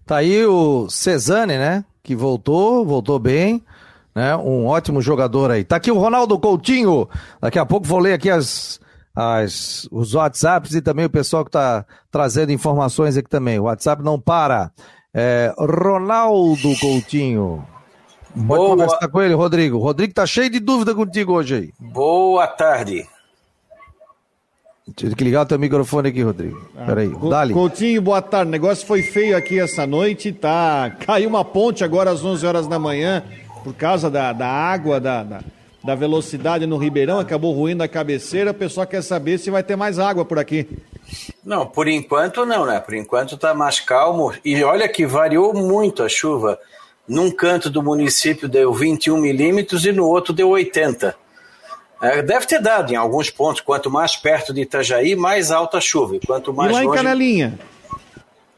[0.06, 1.84] Tá aí o Cesane, né?
[2.02, 3.64] Que voltou, voltou bem,
[4.16, 4.36] né?
[4.36, 5.64] Um ótimo jogador aí.
[5.64, 7.08] Tá aqui o Ronaldo Coutinho.
[7.42, 8.80] Daqui a pouco vou ler aqui as,
[9.16, 13.60] as, os WhatsApps e também o pessoal que tá trazendo informações aqui também.
[13.60, 14.72] O WhatsApp não para.
[15.14, 17.66] É, Ronaldo Coutinho.
[18.34, 18.70] Pode Boa...
[18.70, 19.78] conversar com ele, Rodrigo.
[19.78, 21.74] Rodrigo tá cheio de dúvida contigo hoje aí.
[21.80, 23.08] Boa tarde.
[24.96, 26.70] Tive que ligar o teu microfone aqui, Rodrigo.
[26.76, 27.54] Ah, Peraí, dali.
[27.54, 28.50] Coutinho, boa tarde.
[28.50, 30.94] O negócio foi feio aqui essa noite, tá?
[31.06, 33.24] Caiu uma ponte agora às 11 horas da manhã
[33.64, 35.42] por causa da, da água, da, da,
[35.84, 38.52] da velocidade no Ribeirão, acabou ruindo a cabeceira.
[38.52, 40.68] O pessoal quer saber se vai ter mais água por aqui.
[41.44, 42.80] Não, por enquanto não, né?
[42.80, 44.34] Por enquanto tá mais calmo.
[44.44, 46.60] E olha que variou muito a chuva.
[47.08, 51.16] Num canto do município deu 21 milímetros e no outro deu 80.
[52.04, 53.62] É, deve ter dado em alguns pontos.
[53.62, 56.20] Quanto mais perto de Itajaí, mais alta a chuva.
[56.28, 57.00] Quanto mais e lá longe...
[57.00, 57.60] em Canelinha?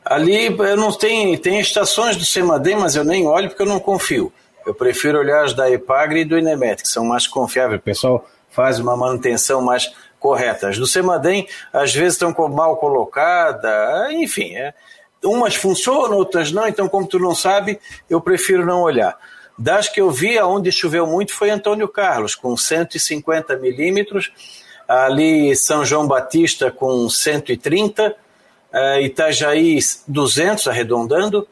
[0.04, 3.80] Ali eu não tenho, tem estações do Semadem, mas eu nem olho porque eu não
[3.80, 4.34] confio.
[4.66, 7.80] Eu prefiro olhar as da Epagre e do Inemet, que são mais confiáveis.
[7.80, 10.70] O pessoal faz uma manutenção mais correta.
[10.70, 14.56] As do Semadem, às vezes, estão mal colocada, enfim.
[14.56, 14.74] É,
[15.24, 17.80] umas funcionam, outras não, então, como tu não sabe,
[18.10, 19.16] eu prefiro não olhar.
[19.58, 24.32] Das que eu vi, aonde choveu muito foi Antônio Carlos, com 150 milímetros,
[24.88, 28.16] ali São João Batista com 130, uh,
[29.02, 31.48] Itajaí 200, arredondando, uh,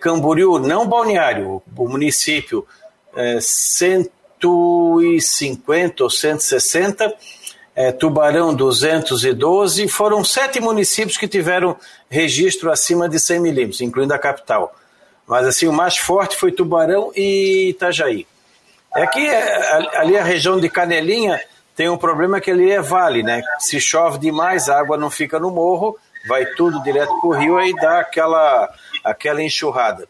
[0.00, 2.66] Camboriú, não balneário, o município,
[3.12, 7.14] uh, 150 ou 160,
[7.76, 11.76] é, Tubarão 212, foram sete municípios que tiveram
[12.10, 14.74] registro acima de 100 milímetros, incluindo a capital.
[15.28, 18.26] Mas assim, o mais forte foi Tubarão e Itajaí.
[18.96, 21.38] É que é, ali a região de Canelinha
[21.76, 23.42] tem um problema que ali é vale, né?
[23.60, 27.58] Se chove demais, a água não fica no morro, vai tudo direto para o rio
[27.58, 28.72] aí dá aquela,
[29.04, 30.08] aquela enxurrada.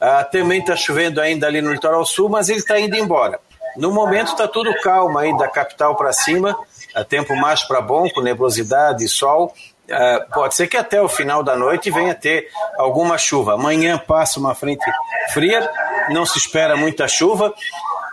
[0.00, 3.40] Ah, também está chovendo ainda ali no litoral sul, mas ele está indo embora.
[3.76, 6.58] No momento está tudo calmo aí da capital para cima,
[6.94, 9.54] é tempo mais para bom, com nebulosidade e sol.
[9.90, 13.54] Ah, pode ser que até o final da noite venha ter alguma chuva.
[13.54, 14.84] Amanhã passa uma frente
[15.30, 15.68] fria,
[16.10, 17.54] não se espera muita chuva,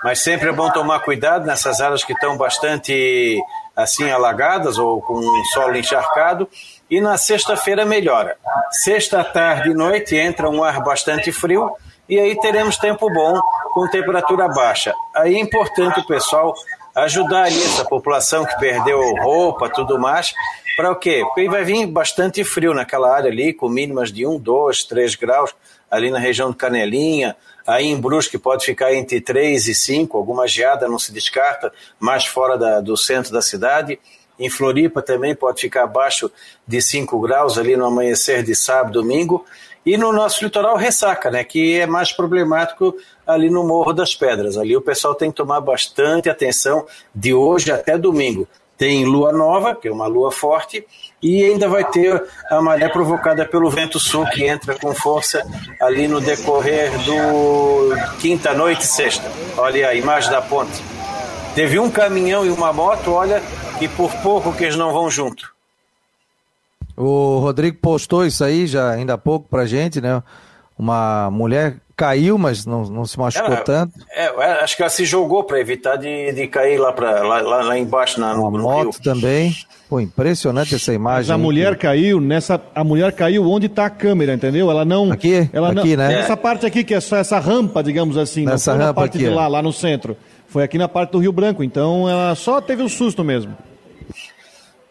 [0.03, 3.37] mas sempre é bom tomar cuidado nessas áreas que estão bastante
[3.75, 5.19] assim alagadas ou com
[5.53, 6.47] solo encharcado.
[6.89, 8.37] E na sexta-feira melhora.
[8.69, 11.71] Sexta tarde e noite entra um ar bastante frio
[12.07, 13.39] e aí teremos tempo bom
[13.73, 14.93] com temperatura baixa.
[15.15, 16.53] Aí é importante o pessoal
[16.95, 20.33] ajudar isso, a população que perdeu roupa, tudo mais,
[20.75, 21.21] para o quê?
[21.25, 25.55] Porque vai vir bastante frio naquela área ali, com mínimas de 1, 2, 3 graus,
[25.89, 30.47] ali na região de Canelinha, Aí em Brusque pode ficar entre 3 e 5, alguma
[30.47, 33.99] geada não se descarta, mais fora da, do centro da cidade.
[34.37, 36.31] Em Floripa também pode ficar abaixo
[36.67, 39.45] de 5 graus ali no amanhecer de sábado, domingo.
[39.83, 42.95] E no nosso litoral ressaca, né, que é mais problemático
[43.25, 44.57] ali no Morro das Pedras.
[44.57, 48.47] Ali o pessoal tem que tomar bastante atenção de hoje até domingo.
[48.77, 50.85] Tem lua nova, que é uma lua forte,
[51.21, 55.45] e ainda vai ter a maré provocada pelo vento sul que entra com força
[55.81, 59.31] ali no decorrer do quinta noite sexta.
[59.57, 60.83] Olha a imagem da ponte.
[61.55, 63.41] Teve um caminhão e uma moto, olha,
[63.79, 65.55] e por pouco que eles não vão junto.
[66.97, 70.21] O Rodrigo postou isso aí já ainda há pouco pra gente, né?
[70.77, 73.93] Uma mulher caiu, mas não, não se machucou ela, tanto.
[74.11, 77.41] É, é, acho que ela se jogou para evitar de, de cair lá, pra, lá,
[77.41, 79.01] lá, lá embaixo na, no, no moto rio.
[79.01, 79.55] também.
[79.87, 81.19] Pô, impressionante essa imagem.
[81.19, 81.81] Mas a mulher que...
[81.81, 84.69] caiu nessa, a mulher caiu onde está a câmera, entendeu?
[84.69, 85.11] Ela não.
[85.11, 86.19] Aqui, ela aqui, não, né?
[86.19, 89.25] Essa parte aqui que é só essa rampa, digamos assim, Nessa rampa na parte aqui,
[89.25, 89.47] de lá, é.
[89.47, 90.17] lá no centro.
[90.47, 91.63] Foi aqui na parte do Rio Branco.
[91.63, 93.55] Então ela só teve um susto mesmo.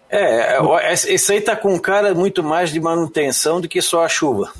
[0.09, 4.09] É, é, esse aí tá com cara muito mais de manutenção do que só a
[4.09, 4.53] chuva.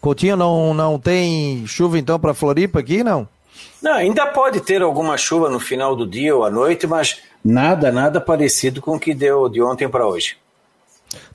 [0.00, 3.28] Coutinho não, não tem chuva então para Floripa aqui, não?
[3.82, 7.90] Não, ainda pode ter alguma chuva no final do dia ou à noite, mas nada,
[7.90, 10.36] nada parecido com o que deu de ontem para hoje.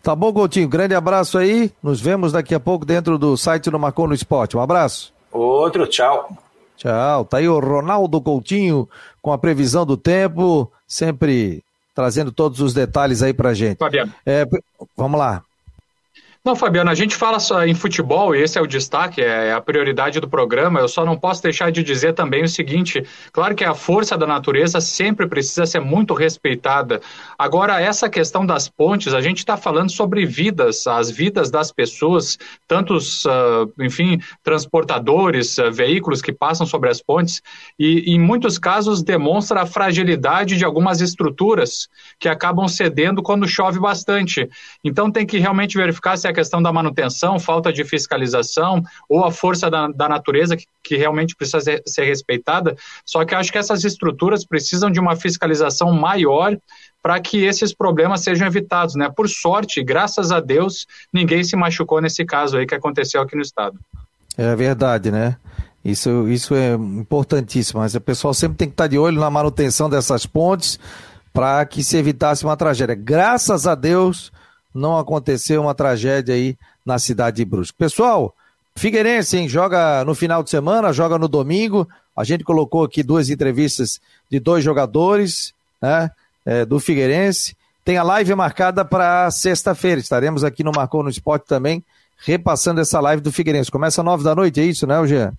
[0.02, 0.68] Tá bom, Coutinho.
[0.68, 1.72] Grande abraço aí.
[1.82, 4.56] Nos vemos daqui a pouco dentro do site do Marcou no Esporte.
[4.56, 5.14] Um abraço.
[5.32, 6.30] Outro, tchau.
[6.78, 7.26] Tchau.
[7.26, 8.88] Tá aí o Ronaldo Coutinho
[9.22, 11.64] com a previsão do tempo, sempre
[11.96, 13.78] trazendo todos os detalhes aí pra gente.
[13.78, 14.14] Fabiano.
[14.26, 14.46] É,
[14.96, 15.44] vamos lá.
[16.46, 19.62] Não, Fabiano, a gente fala só em futebol, e esse é o destaque, é a
[19.62, 20.82] prioridade do programa.
[20.82, 24.28] Eu só não posso deixar de dizer também o seguinte: claro que a força da
[24.28, 27.00] natureza sempre precisa ser muito respeitada.
[27.40, 32.38] Agora, essa questão das pontes, a gente está falando sobre vidas, as vidas das pessoas,
[32.68, 37.42] tantos, uh, enfim, transportadores, uh, veículos que passam sobre as pontes,
[37.80, 41.88] e em muitos casos demonstra a fragilidade de algumas estruturas
[42.20, 44.50] que acabam cedendo quando chove bastante.
[44.84, 49.32] Então, tem que realmente verificar se a questão da manutenção, falta de fiscalização ou a
[49.32, 52.76] força da, da natureza que, que, realmente precisa ser, ser respeitada.
[53.06, 56.58] Só que acho que essas estruturas precisam de uma fiscalização maior
[57.02, 59.10] para que esses problemas sejam evitados, né?
[59.14, 63.42] Por sorte, graças a Deus, ninguém se machucou nesse caso aí que aconteceu aqui no
[63.42, 63.78] estado.
[64.38, 65.38] É verdade, né?
[65.84, 69.90] Isso, isso é importantíssimo, mas o pessoal sempre tem que estar de olho na manutenção
[69.90, 70.80] dessas pontes
[71.34, 72.96] para que se evitasse uma tragédia.
[72.96, 74.32] Graças a Deus,
[74.74, 77.78] não aconteceu uma tragédia aí na cidade de Brusque.
[77.78, 78.34] Pessoal,
[78.76, 81.88] Figueirense, hein, joga no final de semana, joga no domingo.
[82.16, 84.00] A gente colocou aqui duas entrevistas
[84.30, 86.10] de dois jogadores, né,
[86.46, 87.56] é, do Figueirense.
[87.86, 90.00] Tem a live marcada para sexta-feira.
[90.00, 91.84] Estaremos aqui no Marcou no Esporte também,
[92.18, 93.70] repassando essa live do Figueirense.
[93.70, 95.34] Começa às nove da noite, é isso, né, Jean?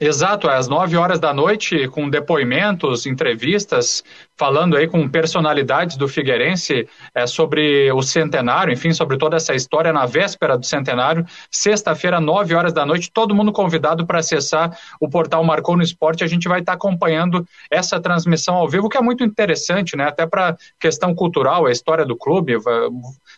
[0.00, 4.02] Exato, às 9 horas da noite, com depoimentos, entrevistas,
[4.36, 9.92] falando aí com personalidades do Figueirense é, sobre o centenário, enfim, sobre toda essa história
[9.92, 11.24] na véspera do centenário.
[11.48, 16.24] Sexta-feira, 9 horas da noite, todo mundo convidado para acessar o portal Marcou no Esporte.
[16.24, 20.08] A gente vai estar tá acompanhando essa transmissão ao vivo, que é muito interessante, né?
[20.08, 22.56] Até para questão cultural, a história do clube.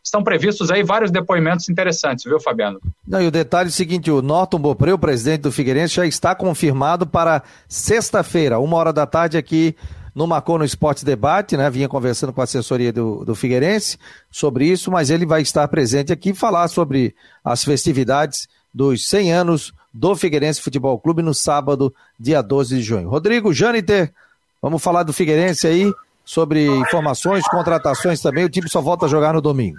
[0.05, 2.79] Estão previstos aí vários depoimentos interessantes, viu, Fabiano?
[3.09, 6.07] Não, e o detalhe é o seguinte: o Norton Bopré, o presidente do Figueirense, já
[6.07, 9.75] está confirmado para sexta-feira, uma hora da tarde, aqui
[10.15, 11.71] no Marcou no Esporte Debate, né?
[11.71, 13.99] Vinha conversando com a assessoria do, do Figueirense
[14.31, 19.33] sobre isso, mas ele vai estar presente aqui e falar sobre as festividades dos 100
[19.33, 23.09] anos do Figueirense Futebol Clube no sábado, dia 12 de junho.
[23.09, 24.13] Rodrigo Janiter,
[24.61, 25.91] vamos falar do Figueirense aí,
[26.25, 28.45] sobre informações, contratações também.
[28.45, 29.79] O time só volta a jogar no domingo.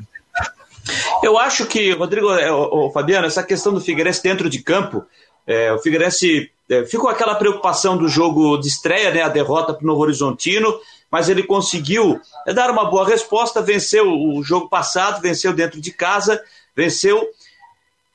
[1.25, 5.03] Eu acho que, Rodrigo, é, o, Fabiano, essa questão do Figueirense dentro de campo,
[5.47, 9.83] é, o Figueirense é, ficou aquela preocupação do jogo de estreia, né, a derrota para
[9.83, 15.19] o Novo Horizontino, mas ele conseguiu é, dar uma boa resposta, venceu o jogo passado,
[15.19, 16.39] venceu dentro de casa,
[16.75, 17.27] venceu.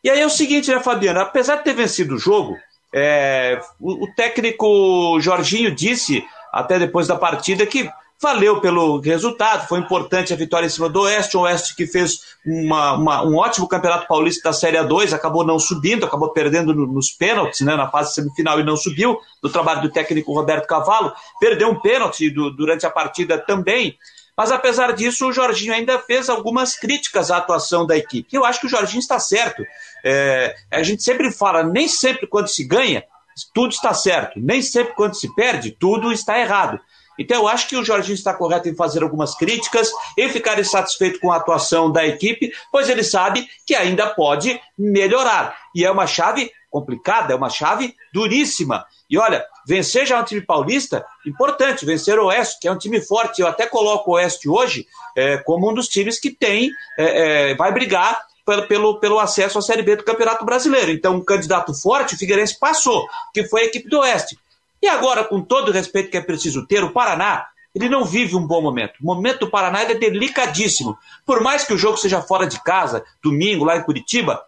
[0.04, 1.18] E aí é o seguinte, né, Fabiano?
[1.18, 2.56] Apesar de ter vencido o jogo,
[2.94, 7.90] é, o, o técnico Jorginho disse, até depois da partida, que
[8.20, 12.20] valeu pelo resultado, foi importante a vitória em cima do Oeste, o Oeste que fez
[12.44, 16.86] uma, uma, um ótimo campeonato paulista da Série A2, acabou não subindo, acabou perdendo no,
[16.86, 21.12] nos pênaltis, né, na fase semifinal e não subiu, do trabalho do técnico Roberto Cavallo,
[21.40, 23.96] perdeu um pênalti do, durante a partida também,
[24.36, 28.34] mas apesar disso, o Jorginho ainda fez algumas críticas à atuação da equipe.
[28.34, 29.62] Eu acho que o Jorginho está certo.
[30.02, 33.04] É, a gente sempre fala, nem sempre quando se ganha,
[33.52, 34.40] tudo está certo.
[34.40, 36.80] Nem sempre quando se perde, tudo está errado.
[37.20, 41.20] Então eu acho que o Jorginho está correto em fazer algumas críticas, em ficar insatisfeito
[41.20, 45.54] com a atuação da equipe, pois ele sabe que ainda pode melhorar.
[45.74, 48.86] E é uma chave complicada, é uma chave duríssima.
[49.10, 52.78] E olha, vencer já é um time paulista, importante, vencer o Oeste, que é um
[52.78, 53.42] time forte.
[53.42, 57.54] Eu até coloco o Oeste hoje é, como um dos times que tem, é, é,
[57.54, 60.90] vai brigar pelo, pelo, pelo acesso à Série B do Campeonato Brasileiro.
[60.90, 64.38] Então, um candidato forte, o Figueirense passou, que foi a equipe do Oeste.
[64.82, 68.34] E agora, com todo o respeito que é preciso ter, o Paraná, ele não vive
[68.34, 68.94] um bom momento.
[69.00, 70.96] O momento do Paraná é delicadíssimo.
[71.24, 74.42] Por mais que o jogo seja fora de casa, domingo, lá em Curitiba,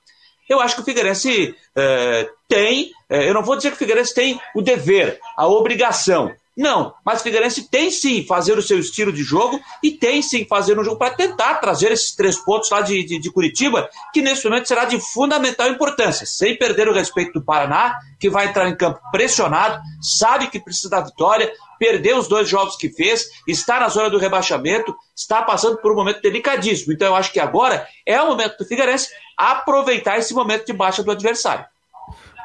[0.49, 4.15] eu acho que o Figueirense é, tem, é, eu não vou dizer que o Figueirense
[4.15, 9.11] tem o dever, a obrigação, não, mas o Figueirense tem sim fazer o seu estilo
[9.11, 12.83] de jogo e tem sim fazer um jogo para tentar trazer esses três pontos lá
[12.83, 17.33] de, de, de, Curitiba, que nesse momento será de fundamental importância, sem perder o respeito
[17.33, 22.29] do Paraná, que vai entrar em campo pressionado, sabe que precisa da vitória, perdeu os
[22.29, 26.93] dois jogos que fez, está na zona do rebaixamento, está passando por um momento delicadíssimo.
[26.93, 31.03] Então eu acho que agora é o momento do Figueirense aproveitar esse momento de baixa
[31.03, 31.65] do adversário.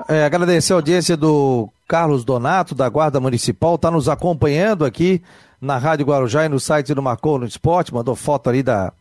[0.08, 5.22] É, agradecer a audiência do Carlos Donato, da Guarda Municipal, está nos acompanhando aqui
[5.60, 8.92] na Rádio Guarujá e no site do Marcou no Esporte, mandou foto ali da,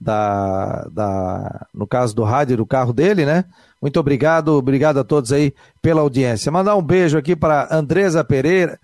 [0.00, 3.44] da, da, no caso do rádio do carro dele, né?
[3.80, 6.52] Muito obrigado, obrigado a todos aí pela audiência.
[6.52, 8.78] Mandar um beijo aqui para Andresa Pereira,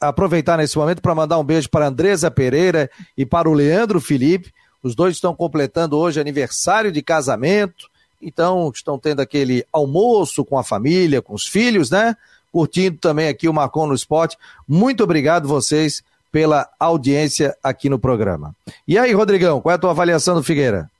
[0.00, 4.52] aproveitar nesse momento para mandar um beijo para Andresa Pereira e para o Leandro Felipe.
[4.82, 7.88] Os dois estão completando hoje aniversário de casamento
[8.24, 12.16] então estão tendo aquele almoço com a família, com os filhos, né?
[12.50, 14.36] Curtindo também aqui o Marcon no Esporte.
[14.66, 16.02] Muito obrigado vocês
[16.32, 18.54] pela audiência aqui no programa.
[18.88, 20.90] E aí, Rodrigão, qual é a tua avaliação do Figueira?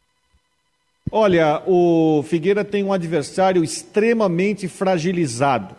[1.10, 5.74] Olha, o Figueira tem um adversário extremamente fragilizado.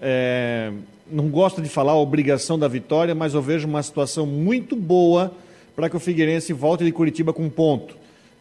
[0.00, 0.72] É,
[1.10, 5.32] não gosto de falar a obrigação da vitória, mas eu vejo uma situação muito boa
[5.74, 7.96] para que o Figueirense volte de Curitiba com ponto.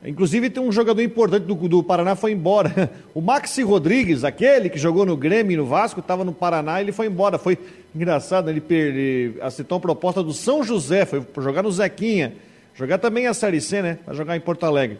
[0.06, 2.92] Inclusive tem um jogador importante do, do Paraná foi embora.
[3.16, 6.92] O Maxi Rodrigues, aquele que jogou no Grêmio e no Vasco, estava no Paraná, ele
[6.92, 7.40] foi embora.
[7.40, 7.58] Foi
[7.96, 12.36] engraçado, ele, ele aceitou uma proposta do São José, foi jogar no Zequinha,
[12.76, 13.98] jogar também a Série C, né?
[14.06, 15.00] Vai jogar em Porto Alegre.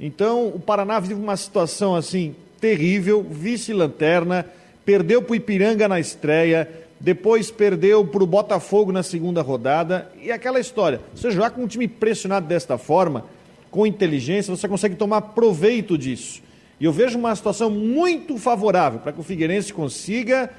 [0.00, 4.46] Então o Paraná vive uma situação assim terrível, vice-lanterna,
[4.84, 6.68] perdeu para o Ipiranga na estreia,
[6.98, 11.00] depois perdeu para o Botafogo na segunda rodada e aquela história.
[11.14, 13.26] Você jogar com um time pressionado desta forma
[13.70, 16.42] com inteligência, você consegue tomar proveito disso.
[16.80, 20.50] E eu vejo uma situação muito favorável para que o Figueirense consiga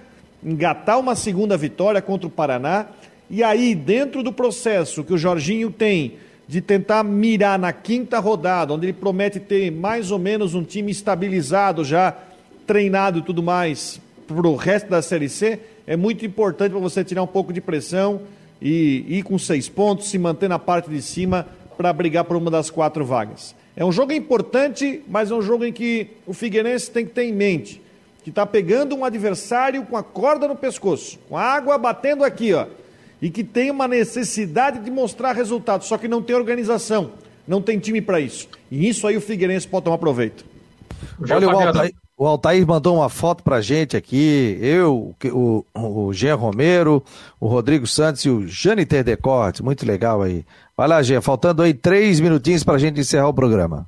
[0.44, 2.88] engatar uma segunda vitória contra o Paraná.
[3.30, 6.14] E aí, dentro do processo que o Jorginho tem
[6.48, 10.92] de tentar mirar na quinta rodada, onde ele promete ter mais ou menos um time
[10.92, 12.18] estabilizado, já
[12.66, 17.04] treinado e tudo mais para o resto da Série C, é muito importante para você
[17.04, 18.22] tirar um pouco de pressão
[18.62, 21.48] e ir com seis pontos, se manter na parte de cima
[21.80, 23.56] para brigar por uma das quatro vagas.
[23.74, 27.24] É um jogo importante, mas é um jogo em que o Figueirense tem que ter
[27.24, 27.82] em mente
[28.22, 32.54] que está pegando um adversário com a corda no pescoço, com a água batendo aqui,
[32.54, 32.66] ó,
[33.22, 37.12] e que tem uma necessidade de mostrar resultados, só que não tem organização,
[37.48, 38.50] não tem time para isso.
[38.70, 40.44] E isso aí o Figueirense pode tomar proveito.
[41.32, 46.36] Olha, o Altair, o Altair mandou uma foto pra gente aqui, eu, o, o Jean
[46.36, 47.02] Romero,
[47.40, 50.46] o Rodrigo Santos e o Janiter Decortes, muito legal aí.
[50.76, 53.88] Vai lá, Jean, faltando aí três minutinhos pra gente encerrar o programa.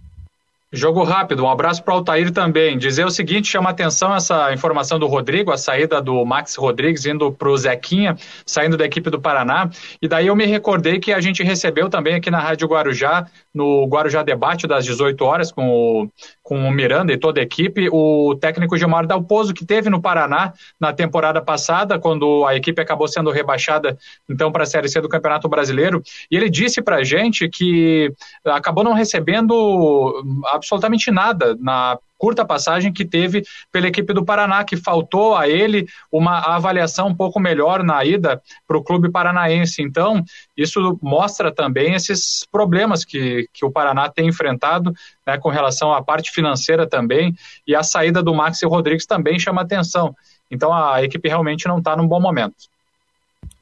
[0.73, 2.77] Jogo rápido, um abraço para o Altair também.
[2.77, 7.29] Dizer o seguinte: chama atenção essa informação do Rodrigo, a saída do Max Rodrigues indo
[7.29, 8.15] para o Zequinha,
[8.45, 9.69] saindo da equipe do Paraná.
[10.01, 13.85] E daí eu me recordei que a gente recebeu também aqui na Rádio Guarujá, no
[13.85, 16.09] Guarujá Debate das 18 horas, com o,
[16.41, 20.53] com o Miranda e toda a equipe, o técnico Gilmar Dalpozo, que teve no Paraná
[20.79, 23.97] na temporada passada, quando a equipe acabou sendo rebaixada
[24.29, 26.01] então para a Série C do Campeonato Brasileiro.
[26.31, 28.13] E ele disse para a gente que
[28.45, 30.23] acabou não recebendo
[30.61, 35.87] absolutamente nada na curta passagem que teve pela equipe do Paraná, que faltou a ele
[36.11, 39.81] uma avaliação um pouco melhor na ida para o clube paranaense.
[39.81, 40.23] Então,
[40.55, 44.93] isso mostra também esses problemas que, que o Paraná tem enfrentado
[45.25, 47.35] né, com relação à parte financeira também,
[47.65, 50.15] e a saída do Max e Rodrigues também chama atenção.
[50.51, 52.69] Então, a equipe realmente não está num bom momento.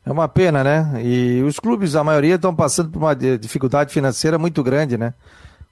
[0.06, 1.02] É uma pena, né?
[1.04, 5.14] E os clubes, a maioria, estão passando por uma dificuldade financeira muito grande, né?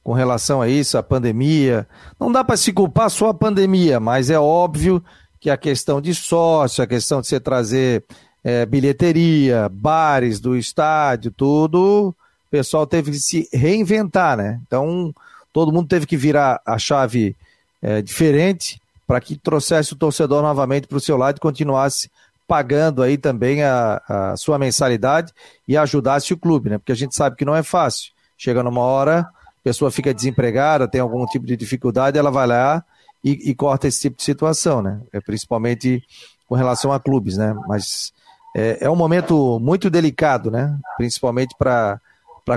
[0.08, 1.86] Com relação a isso, a pandemia.
[2.18, 5.04] Não dá para se culpar só a pandemia, mas é óbvio
[5.38, 8.06] que a questão de sócio, a questão de você trazer
[8.42, 14.62] é, bilheteria, bares do estádio, tudo, o pessoal teve que se reinventar, né?
[14.66, 15.14] Então,
[15.52, 17.36] todo mundo teve que virar a chave
[17.82, 22.10] é, diferente para que trouxesse o torcedor novamente para o seu lado e continuasse
[22.48, 25.34] pagando aí também a, a sua mensalidade
[25.68, 26.78] e ajudasse o clube, né?
[26.78, 28.14] Porque a gente sabe que não é fácil.
[28.38, 29.28] Chega numa hora
[29.68, 32.82] pessoa fica desempregada, tem algum tipo de dificuldade, ela vai lá
[33.22, 35.02] e, e corta esse tipo de situação, né?
[35.12, 36.02] É, principalmente
[36.48, 37.54] com relação a clubes, né?
[37.68, 38.14] Mas
[38.56, 40.80] é, é um momento muito delicado, né?
[40.96, 42.00] Principalmente para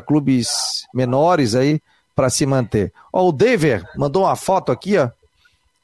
[0.06, 1.82] clubes menores aí,
[2.14, 2.92] para se manter.
[3.12, 5.10] Ó, o Dever mandou uma foto aqui, ó.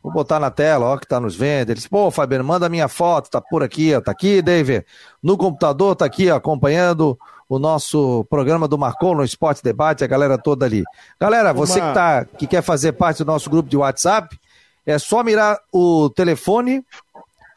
[0.01, 1.71] Vou botar na tela, ó, que tá nos vendo.
[1.71, 4.87] Ele disse, pô, Fabiano, manda minha foto, tá por aqui, ó, tá aqui, Dever.
[5.21, 7.19] No computador, tá aqui, ó, acompanhando
[7.49, 10.83] o nosso programa do Marcou no Esporte Debate, a galera toda ali.
[11.21, 14.39] Galera, você que, tá, que quer fazer parte do nosso grupo de WhatsApp,
[14.85, 16.85] é só mirar o telefone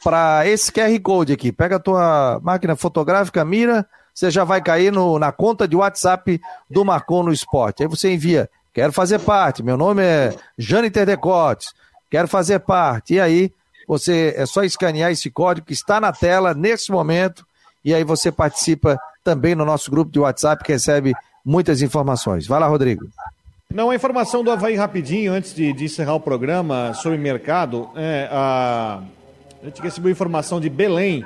[0.04, 1.52] para esse QR Code aqui.
[1.52, 6.40] Pega a tua máquina fotográfica, mira, você já vai cair no, na conta de WhatsApp
[6.70, 7.84] do Marcou no Esporte.
[7.84, 11.74] Aí você envia, quero fazer parte, meu nome é Jane Terdecotes,
[12.10, 13.16] quero fazer parte.
[13.16, 13.52] E aí
[13.88, 17.44] você é só escanear esse código que está na tela nesse momento
[17.84, 21.14] e aí você participa também no nosso grupo de WhatsApp que recebe
[21.46, 22.48] muitas informações.
[22.48, 23.08] Vai lá, Rodrigo.
[23.72, 28.28] Não, a informação do Havaí rapidinho, antes de, de encerrar o programa sobre mercado, é,
[28.32, 29.02] a,
[29.62, 31.24] a gente recebeu informação de Belém,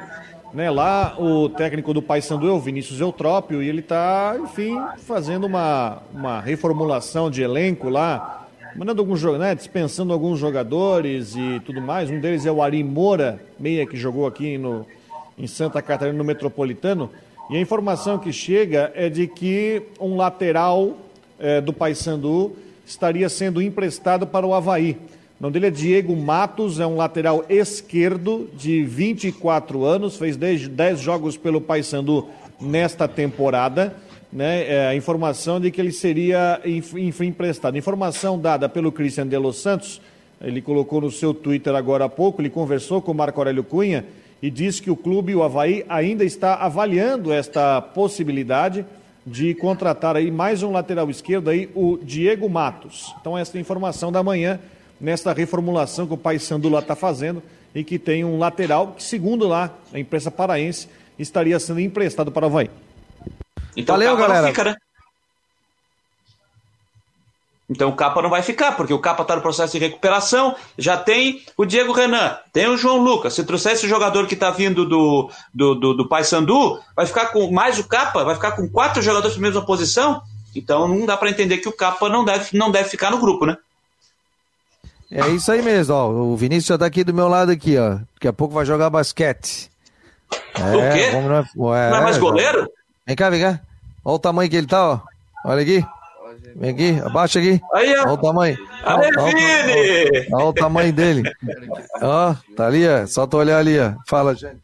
[0.53, 5.47] né, lá o técnico do Paysandu é o Vinícius Eutrópio e ele está, enfim, fazendo
[5.47, 12.09] uma, uma reformulação de elenco lá, mandando alguns né, dispensando alguns jogadores e tudo mais.
[12.09, 14.85] Um deles é o Ari Moura, meia que jogou aqui no,
[15.37, 17.09] em Santa Catarina no Metropolitano.
[17.49, 20.97] E a informação que chega é de que um lateral
[21.37, 24.97] é, do Paysandu estaria sendo emprestado para o Havaí.
[25.39, 30.69] O nome dele é Diego Matos, é um lateral esquerdo de 24 anos, fez 10,
[30.69, 32.29] 10 jogos pelo Paysandu
[32.61, 33.93] nesta temporada.
[34.31, 36.59] Né, é, a informação de que ele seria
[37.21, 37.77] emprestado.
[37.77, 40.01] Informação dada pelo Christian de Los Santos,
[40.41, 44.05] ele colocou no seu Twitter agora há pouco, ele conversou com o Marco Aurélio Cunha
[44.43, 48.85] e diz que o clube, o Havaí, ainda está avaliando esta possibilidade
[49.25, 53.15] de contratar aí mais um lateral esquerdo aí, o Diego Matos.
[53.21, 54.59] Então essa é a informação da manhã
[54.99, 57.41] nesta reformulação que o Pai Sandula está fazendo
[57.73, 62.45] e que tem um lateral que, segundo lá a imprensa paraense, estaria sendo emprestado para
[62.45, 62.69] o Havaí.
[63.77, 64.47] Então, Valeu, galera.
[64.47, 64.75] Fica, né?
[67.69, 70.55] Então o Capa não vai ficar, porque o Capa está no processo de recuperação.
[70.77, 73.33] Já tem o Diego Renan, tem o João Lucas.
[73.33, 77.49] Se trouxer esse jogador que está vindo do, do, do, do Paysandu, vai ficar com
[77.51, 80.21] mais o Capa, vai ficar com quatro jogadores na mesma posição.
[80.55, 83.45] Então não dá para entender que o Capa não deve, não deve ficar no grupo,
[83.45, 83.57] né?
[85.09, 86.09] É isso aí mesmo, ó.
[86.09, 87.99] O Vinícius já tá aqui do meu lado aqui, ó.
[88.15, 89.69] Daqui a pouco vai jogar basquete.
[90.55, 91.11] É, o quê?
[91.11, 92.69] Vamos, é, não é mais goleiro?
[93.05, 93.59] Vem cá, vem cá.
[94.03, 94.99] Olha o tamanho que ele tá, ó.
[95.45, 95.85] Olha aqui.
[96.55, 97.61] Vem aqui, abaixa aqui.
[97.73, 98.03] Aí, ó.
[98.03, 98.57] Olha o tamanho.
[98.85, 101.23] Olha, olha, olha, o tamanho dele.
[102.01, 103.05] Ó, tá ali, ó.
[103.07, 103.93] Só tu olhar ali, ó.
[104.07, 104.57] Fala, gente.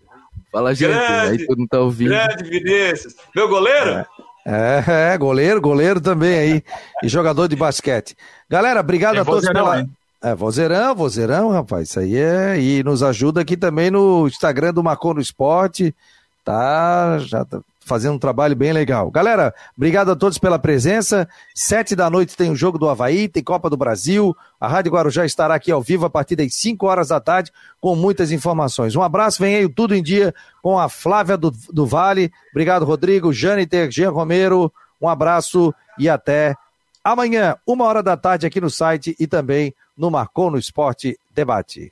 [0.52, 0.90] Fala, gente.
[0.90, 2.10] Grande, aí tu não tá ouvindo.
[2.10, 3.16] Grande Vinícius.
[3.36, 4.06] Meu goleiro?
[4.46, 6.64] É, é, goleiro, goleiro também aí.
[7.04, 8.16] E jogador de basquete.
[8.50, 9.86] Galera, obrigado a todos pela.
[10.22, 11.90] É, vozeirão, vozeirão, rapaz.
[11.90, 12.60] Isso aí é.
[12.60, 15.96] E nos ajuda aqui também no Instagram do Marcou no Esporte.
[16.44, 19.10] Tá, já tá fazendo um trabalho bem legal.
[19.10, 21.28] Galera, obrigado a todos pela presença.
[21.56, 24.38] Sete da noite tem o jogo do Havaí, tem Copa do Brasil.
[24.62, 27.96] A Rádio Guarujá estará aqui ao vivo a partir das 5 horas da tarde com
[27.96, 28.96] muitas informações.
[28.96, 32.32] Um abraço, vem aí o Tudo em Dia com a Flávia do, do Vale.
[32.52, 34.72] Obrigado, Rodrigo, Jâniter, Jean Romero.
[35.02, 36.56] Um abraço e até
[37.04, 41.88] amanhã, uma hora da tarde aqui no site e também no Marcou no Esporte Debate.